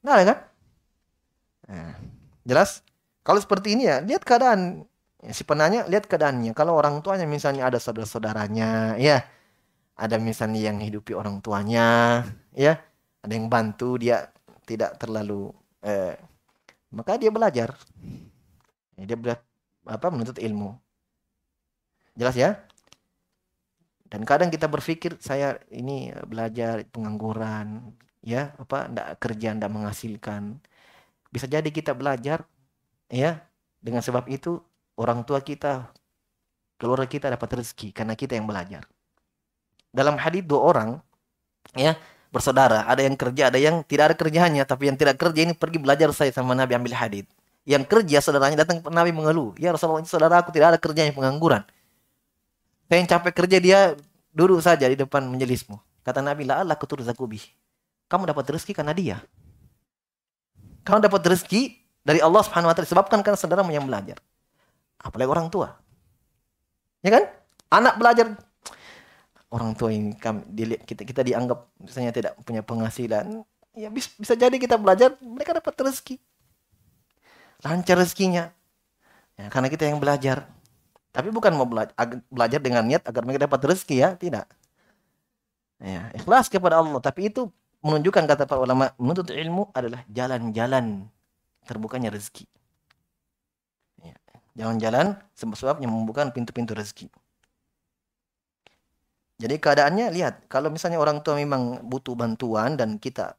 [0.00, 0.38] Tidak ada kan?
[1.66, 1.94] Nah,
[2.46, 2.86] jelas?
[3.26, 4.86] Kalau seperti ini ya, lihat keadaan.
[5.22, 6.54] Ya, si penanya lihat keadaannya.
[6.54, 9.26] Kalau orang tuanya misalnya ada saudara-saudaranya, ya.
[9.96, 12.22] Ada misalnya yang hidupi orang tuanya,
[12.56, 12.80] ya.
[13.22, 14.32] Ada yang bantu, dia
[14.66, 15.52] tidak terlalu
[15.84, 16.16] eh,
[16.92, 17.74] maka dia belajar.
[18.96, 19.42] Dia belajar
[19.88, 20.76] apa menuntut ilmu.
[22.14, 22.60] Jelas ya?
[24.12, 30.60] Dan kadang kita berpikir saya ini belajar pengangguran ya apa ndak kerja ndak menghasilkan.
[31.32, 32.44] Bisa jadi kita belajar
[33.08, 33.40] ya
[33.80, 34.60] dengan sebab itu
[35.00, 35.88] orang tua kita
[36.76, 38.84] keluarga kita dapat rezeki karena kita yang belajar
[39.92, 40.88] dalam hadis dua orang
[41.76, 41.94] ya
[42.32, 45.78] bersaudara, ada yang kerja, ada yang tidak ada kerjanya, tapi yang tidak kerja ini pergi
[45.78, 47.28] belajar saya sama Nabi ambil hadis.
[47.68, 51.62] Yang kerja saudaranya datang ke Nabi mengeluh, "Ya Rasulullah, saudara aku tidak ada kerjanya pengangguran."
[52.88, 53.78] Saya yang capek kerja dia
[54.32, 55.78] duduk saja di depan menjelismu.
[56.02, 57.38] Kata Nabi, "La Allah kutur zakubi."
[58.10, 59.16] Kamu dapat rezeki karena dia.
[60.82, 64.18] Kamu dapat rezeki dari Allah Subhanahu wa taala sebabkan karena saudara yang belajar.
[64.98, 65.78] Apalagi orang tua.
[67.06, 67.24] Ya kan?
[67.72, 68.36] Anak belajar
[69.52, 73.44] orang tua yang kami, dilihat kita kita dianggap misalnya tidak punya penghasilan
[73.76, 76.16] ya bisa, bisa jadi kita belajar mereka dapat rezeki.
[77.62, 78.50] Lancar rezekinya.
[79.38, 80.50] Ya, karena kita yang belajar.
[81.12, 81.94] Tapi bukan mau belajar,
[82.26, 84.08] belajar dengan niat agar mereka dapat rezeki ya?
[84.16, 84.46] Tidak.
[85.84, 86.98] Ya ikhlas kepada Allah.
[86.98, 87.52] Tapi itu
[87.84, 91.06] menunjukkan kata para ulama menuntut ilmu adalah jalan-jalan
[91.68, 92.48] terbukanya rezeki.
[94.02, 94.16] Ya,
[94.58, 97.12] jalan-jalan sebab-sebab yang membuka pintu-pintu rezeki
[99.42, 103.34] jadi keadaannya lihat, kalau misalnya orang tua memang butuh bantuan dan kita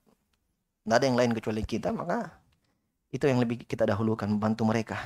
[0.84, 2.44] tidak ada yang lain kecuali kita, maka
[3.16, 4.98] itu yang lebih kita dahulukan membantu mereka,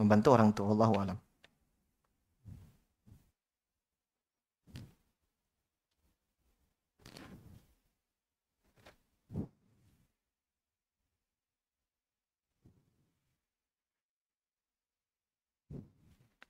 [0.00, 0.66] membantu orang tua.
[0.74, 1.18] Allah alam.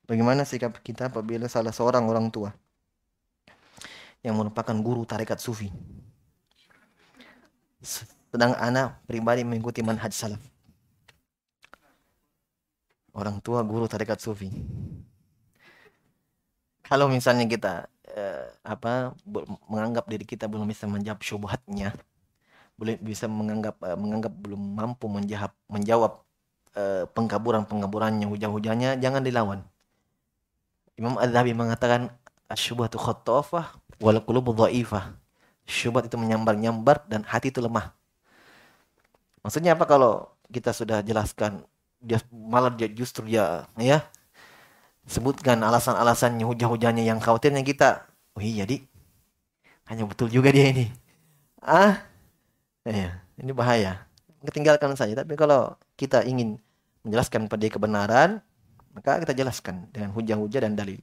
[0.09, 2.49] Bagaimana sikap kita apabila salah seorang orang tua
[4.23, 5.71] yang merupakan guru tarekat sufi.
[8.29, 10.43] Sedang anak pribadi mengikuti manhaj salaf.
[13.14, 14.51] Orang tua guru tarekat sufi.
[16.89, 19.12] Kalau misalnya kita eh, apa
[19.69, 21.93] menganggap diri kita belum bisa menjawab syubhatnya,
[22.81, 26.12] belum bisa menganggap eh, menganggap belum mampu menjawab menjawab
[26.75, 29.61] eh, pengkaburan-pengkaburannya, hujah-hujahnya, jangan dilawan.
[30.99, 32.11] Imam Az-Zahabi mengatakan
[32.51, 35.14] asyubhatu khattafah wal qulubu dhaifah.
[35.68, 37.92] Syubhat itu menyambar-nyambar dan hati itu lemah.
[39.44, 41.62] Maksudnya apa kalau kita sudah jelaskan
[42.01, 44.07] dia malah dia justru ya ya
[45.05, 48.07] sebutkan alasan-alasannya hujah-hujahnya yang khawatirnya kita
[48.38, 48.86] oh iya di
[49.88, 50.92] hanya betul juga dia ini.
[51.64, 52.05] Ah,
[52.84, 54.05] ya, ini bahaya.
[54.44, 55.16] Ketinggalkan saja.
[55.24, 56.61] Tapi kalau kita ingin
[57.03, 58.44] menjelaskan pada dia kebenaran,
[58.92, 61.01] maka kita jelaskan dengan hujah-hujah dan dalil.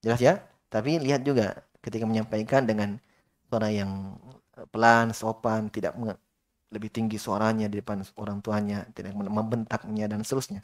[0.00, 0.34] Jelas ya?
[0.74, 2.98] Tapi lihat juga ketika menyampaikan dengan
[3.46, 4.18] suara yang
[4.58, 5.94] eh, pelan, sopan, tidak
[6.74, 10.58] lebih tinggi suaranya di depan orang tuanya, tidak membentaknya dan seterusnya.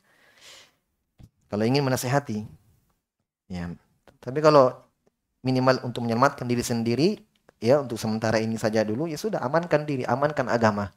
[1.47, 2.43] Kalau ingin menasehati,
[3.47, 3.71] ya.
[4.19, 4.75] Tapi kalau
[5.47, 7.09] minimal untuk menyelamatkan diri sendiri,
[7.63, 10.91] ya untuk sementara ini saja dulu, ya sudah amankan diri, amankan agama.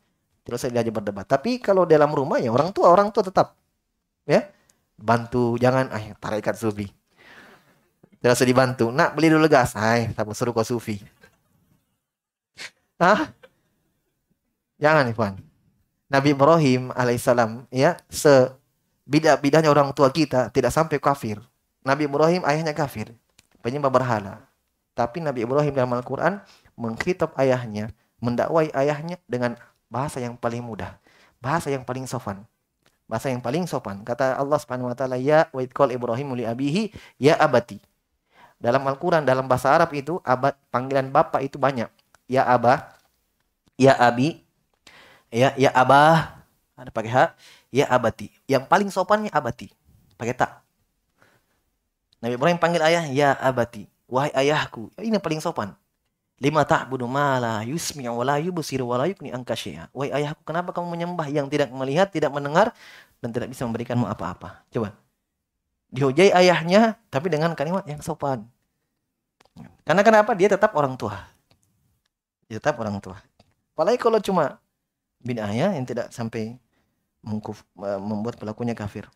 [0.44, 1.30] Tidak usah diajak berdebat.
[1.30, 3.56] Tapi kalau dalam rumah ya orang tua, orang tua tetap,
[4.26, 4.50] ya
[4.98, 7.03] bantu jangan ah tarikat sufi.
[8.24, 8.88] Usah dibantu.
[8.88, 9.76] Nak beli dulu gas.
[9.76, 11.04] Hai, tak suruh kau sufi.
[12.96, 13.36] Hah?
[14.80, 15.36] Jangan, Ikhwan.
[16.14, 18.54] Nabi Ibrahim alaihissalam ya se
[19.10, 21.42] bidah-bidahnya orang tua kita tidak sampai kafir.
[21.82, 23.12] Nabi Ibrahim ayahnya kafir,
[23.66, 24.46] penyembah berhala.
[24.94, 26.38] Tapi Nabi Ibrahim dalam Al-Quran
[26.78, 27.90] mengkritik ayahnya,
[28.22, 29.58] mendakwai ayahnya dengan
[29.90, 30.96] bahasa yang paling mudah,
[31.42, 32.46] bahasa yang paling sopan.
[33.10, 34.06] Bahasa yang paling sopan.
[34.06, 37.82] Kata Allah Subhanahu wa taala, "Ya wa Ibrahim li abihi ya abati."
[38.64, 41.92] Dalam Al-Quran, dalam bahasa Arab itu, abad, panggilan bapak itu banyak.
[42.32, 42.96] Ya abah,
[43.76, 44.40] ya abi,
[45.28, 46.40] ya ya abah,
[46.80, 47.30] ada pakai hak,
[47.76, 48.32] ya abati.
[48.48, 49.68] Yang paling sopannya abati.
[50.16, 50.64] Pakai tak.
[52.24, 53.84] Nabi Ibrahim panggil ayah, ya abati.
[54.08, 54.96] Wahai ayahku.
[54.96, 55.76] Ini paling sopan.
[56.40, 58.80] Lima ta'budu ma la yusmi' wa la yubsir.
[58.80, 59.12] Wahai
[59.92, 62.72] ayahku, kenapa kamu menyembah yang tidak melihat, tidak mendengar
[63.20, 64.64] dan tidak bisa memberikanmu apa-apa?
[64.72, 65.03] Coba.
[65.94, 68.50] Dihujai ayahnya tapi dengan kalimat yang sopan.
[69.86, 70.34] Karena kenapa?
[70.34, 71.22] Dia tetap orang tua.
[72.50, 73.22] Dia tetap orang tua.
[73.78, 74.58] Apalagi kalau cuma
[75.22, 76.58] bid'ahnya yang tidak sampai
[77.24, 79.08] mengkuf, membuat pelakunya kafir.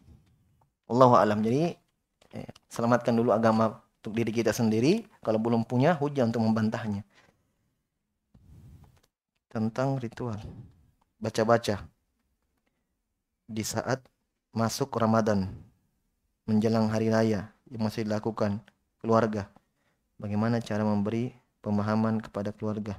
[0.87, 1.43] Allah alam.
[1.43, 1.75] Jadi
[2.31, 5.03] eh, selamatkan dulu agama untuk diri kita sendiri.
[5.19, 7.03] Kalau belum punya hujan untuk membantahnya.
[9.51, 10.39] Tentang ritual.
[11.19, 11.83] Baca-baca.
[13.47, 14.03] Di saat
[14.55, 15.66] masuk Ramadan.
[16.47, 17.51] Menjelang hari raya.
[17.67, 18.63] Yang masih dilakukan
[19.03, 19.51] keluarga.
[20.17, 22.95] Bagaimana cara memberi pemahaman kepada keluarga.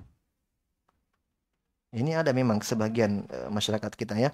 [1.89, 4.31] Ini ada memang sebagian uh, masyarakat kita ya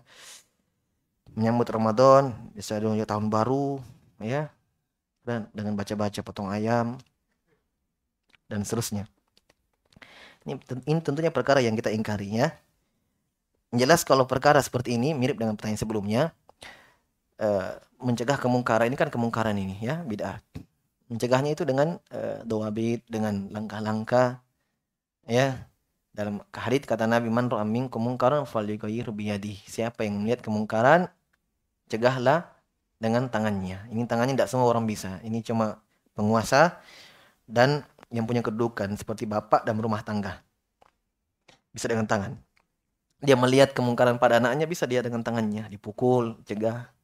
[1.34, 3.82] menyambut Ramadan, bisa dulu tahun baru,
[4.22, 4.52] ya,
[5.26, 7.00] dan dengan baca-baca potong ayam
[8.46, 9.10] dan seterusnya.
[10.44, 12.52] Ini, ini tentunya perkara yang kita ingkari ya.
[13.74, 16.22] Jelas kalau perkara seperti ini mirip dengan pertanyaan sebelumnya,
[17.42, 17.74] uh,
[18.04, 20.38] mencegah kemungkaran ini kan kemungkaran ini ya bid'ah.
[21.08, 24.44] Mencegahnya itu dengan uh, doa bid, dengan langkah-langkah
[25.24, 25.64] ya
[26.14, 29.58] dalam hadits kata Nabi man ra'a minkum munkaran falyughayyir biyadi.
[29.66, 31.10] Siapa yang melihat kemungkaran
[31.90, 32.54] cegahlah
[33.02, 33.84] dengan tangannya.
[33.90, 35.18] Ini tangannya tidak semua orang bisa.
[35.26, 35.82] Ini cuma
[36.14, 36.78] penguasa
[37.44, 37.82] dan
[38.14, 40.40] yang punya kedudukan seperti bapak dan rumah tangga.
[41.74, 42.38] Bisa dengan tangan.
[43.24, 46.94] Dia melihat kemungkaran pada anaknya bisa dia dengan tangannya dipukul, cegah.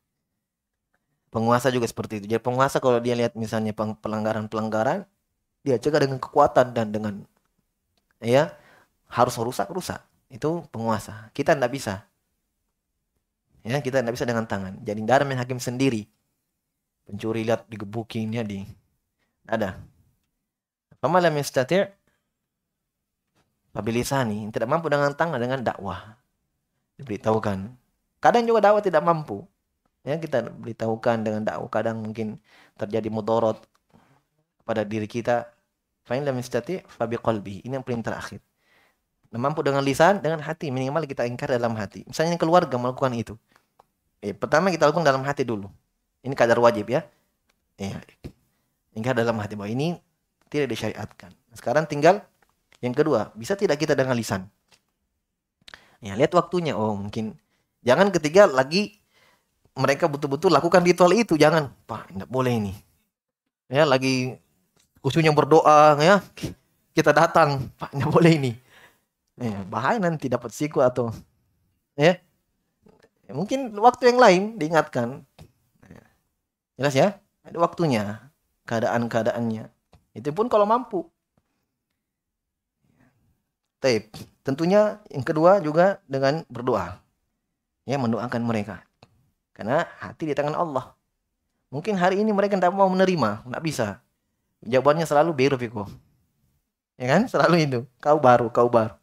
[1.30, 2.26] Penguasa juga seperti itu.
[2.36, 5.06] Jadi penguasa kalau dia lihat misalnya pelanggaran-pelanggaran,
[5.62, 7.22] dia cegah dengan kekuatan dan dengan
[8.18, 8.50] ya
[9.06, 10.02] harus rusak rusak.
[10.30, 11.30] Itu penguasa.
[11.30, 12.06] Kita tidak bisa.
[13.62, 14.82] Ya, kita tidak bisa dengan tangan.
[14.82, 16.08] Jadi darah main hakim sendiri.
[17.06, 18.66] Pencuri lihat digebukinnya di
[19.46, 19.78] ada.
[21.02, 22.00] Pemalam yastati'
[23.70, 26.18] Pabilisani tidak mampu dengan tangan dengan dakwah.
[26.98, 27.70] Diberitahukan.
[28.18, 29.46] Kadang juga dakwah tidak mampu.
[30.00, 32.40] Ya, kita beritahukan dengan dakwah kadang mungkin
[32.80, 33.60] terjadi mudorot
[34.64, 35.48] pada diri kita.
[36.08, 36.40] Fa'in lam
[36.88, 37.60] fabi qalbi.
[37.62, 38.40] Ini yang paling terakhir.
[39.30, 40.72] Mampu dengan lisan, dengan hati.
[40.72, 42.02] Minimal kita ingkar dalam hati.
[42.08, 43.34] Misalnya keluarga melakukan itu.
[44.24, 45.68] Eh, pertama kita lakukan dalam hati dulu.
[46.24, 47.04] Ini kadar wajib ya.
[47.76, 48.00] Ya.
[48.96, 49.96] Ingkar dalam hati bahwa ini
[50.50, 51.30] tidak disyariatkan.
[51.54, 52.24] Sekarang tinggal
[52.80, 54.48] yang kedua, bisa tidak kita dengan lisan?
[56.00, 56.72] Ya, lihat waktunya.
[56.72, 57.36] Oh, mungkin
[57.84, 58.99] jangan ketiga lagi
[59.76, 61.70] mereka betul-betul lakukan ritual itu, jangan.
[61.86, 62.72] Pak, tidak boleh ini.
[63.70, 64.38] Ya, lagi
[65.04, 66.18] khususnya berdoa ya.
[66.90, 68.52] Kita datang, Pak, tidak boleh ini.
[69.40, 71.14] Ya, bahaya nanti dapat siku atau
[71.96, 72.20] ya
[73.30, 75.22] Ya, mungkin waktu yang lain diingatkan.
[76.74, 77.14] Jelas ya?
[77.46, 78.26] Ada waktunya,
[78.66, 79.70] keadaan-keadaannya.
[80.18, 81.06] Itu pun kalau mampu.
[83.78, 84.10] Tape.
[84.42, 86.98] Tentunya yang kedua juga dengan berdoa.
[87.86, 88.82] Ya, mendoakan mereka.
[89.60, 90.96] Karena hati di tangan Allah.
[91.68, 93.86] Mungkin hari ini mereka tidak mau menerima, tidak bisa.
[94.64, 95.60] Jawabannya selalu biru.
[96.96, 97.28] Ya kan?
[97.28, 97.80] Selalu itu.
[98.00, 98.96] Kau baru, kau baru.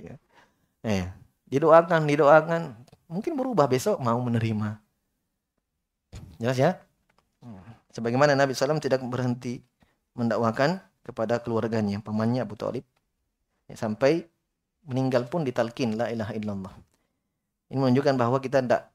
[0.00, 0.16] Ya.
[0.80, 1.04] Eh,
[1.52, 2.72] didoakan, didoakan
[3.04, 4.80] mungkin berubah besok mau menerima.
[6.40, 6.80] Jelas ya?
[7.92, 9.60] Sebagaimana Nabi SAW tidak berhenti
[10.16, 12.88] mendakwakan kepada keluarganya, pamannya Abu Talib.
[13.68, 14.24] Ya, sampai
[14.88, 16.72] meninggal pun ditalkin la ilaha illallah.
[17.68, 18.91] Ini menunjukkan bahwa kita tidak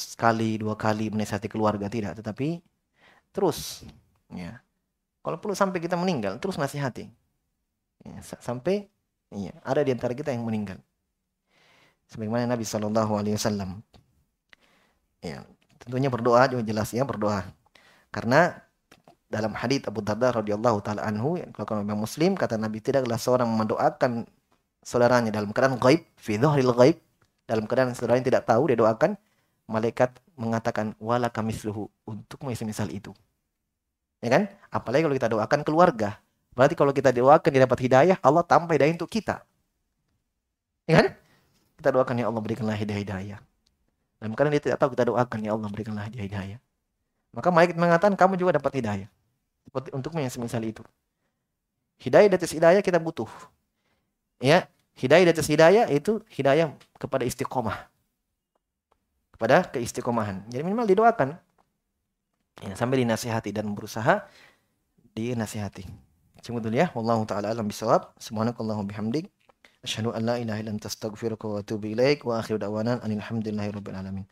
[0.00, 2.64] sekali dua kali menasihati keluarga tidak, tetapi
[3.30, 3.84] terus
[4.32, 4.58] ya.
[5.20, 7.04] Kalau perlu sampai kita meninggal terus nasihati.
[8.00, 8.88] Ya, sampai
[9.28, 10.80] iya, ada di antara kita yang meninggal.
[12.08, 13.84] Sebagaimana Nabi Shallallahu alaihi wasallam.
[15.20, 15.44] Ya,
[15.84, 17.44] tentunya berdoa juga jelas ya berdoa.
[18.08, 18.56] Karena
[19.30, 23.46] dalam hadits Abu Darda radhiyallahu taala anhu yang kalau Imam Muslim kata Nabi tidaklah seorang
[23.46, 24.26] mendoakan
[24.82, 26.98] saudaranya dalam keadaan gaib fi dhahril gaib
[27.46, 29.14] dalam keadaan saudaranya tidak tahu dia doakan
[29.70, 33.14] malaikat mengatakan wala kamisluhu untuk misal itu.
[34.18, 34.42] Ya kan?
[34.68, 36.18] Apalagi kalau kita doakan keluarga.
[36.50, 39.46] Berarti kalau kita doakan dia dapat hidayah Allah tambah hidayah untuk kita.
[40.90, 41.06] Ya kan?
[41.78, 43.40] Kita doakan ya Allah berikanlah hidayah hidayah
[44.20, 46.60] dalam keadaan dia tidak tahu kita doakan ya Allah berikanlah hidayah hidayah
[47.32, 49.08] maka malaikat mengatakan kamu juga dapat hidayah.
[49.64, 50.82] Seperti untukmu yang semisal itu.
[52.02, 53.30] Hidayah atas hidayah kita butuh.
[54.42, 54.66] Ya,
[54.98, 57.86] hidayah atas hidayah itu hidayah kepada istiqomah.
[59.40, 60.44] Kepada keistiqomahan.
[60.52, 61.32] Jadi minimal didoakan.
[62.60, 64.28] Ya, sampai dinasihati dan berusaha
[65.16, 65.88] dinasihati.
[66.44, 66.92] Cuma dulu ya.
[66.92, 68.12] Wallahu taala alam bisawab.
[68.20, 69.32] Subhanakallahumma bihamdik.
[69.80, 74.28] Asyhadu an la ilaha illa anta wa atubu ilaik wa akhiru da'wana alhamdulillahi rabbil alamin.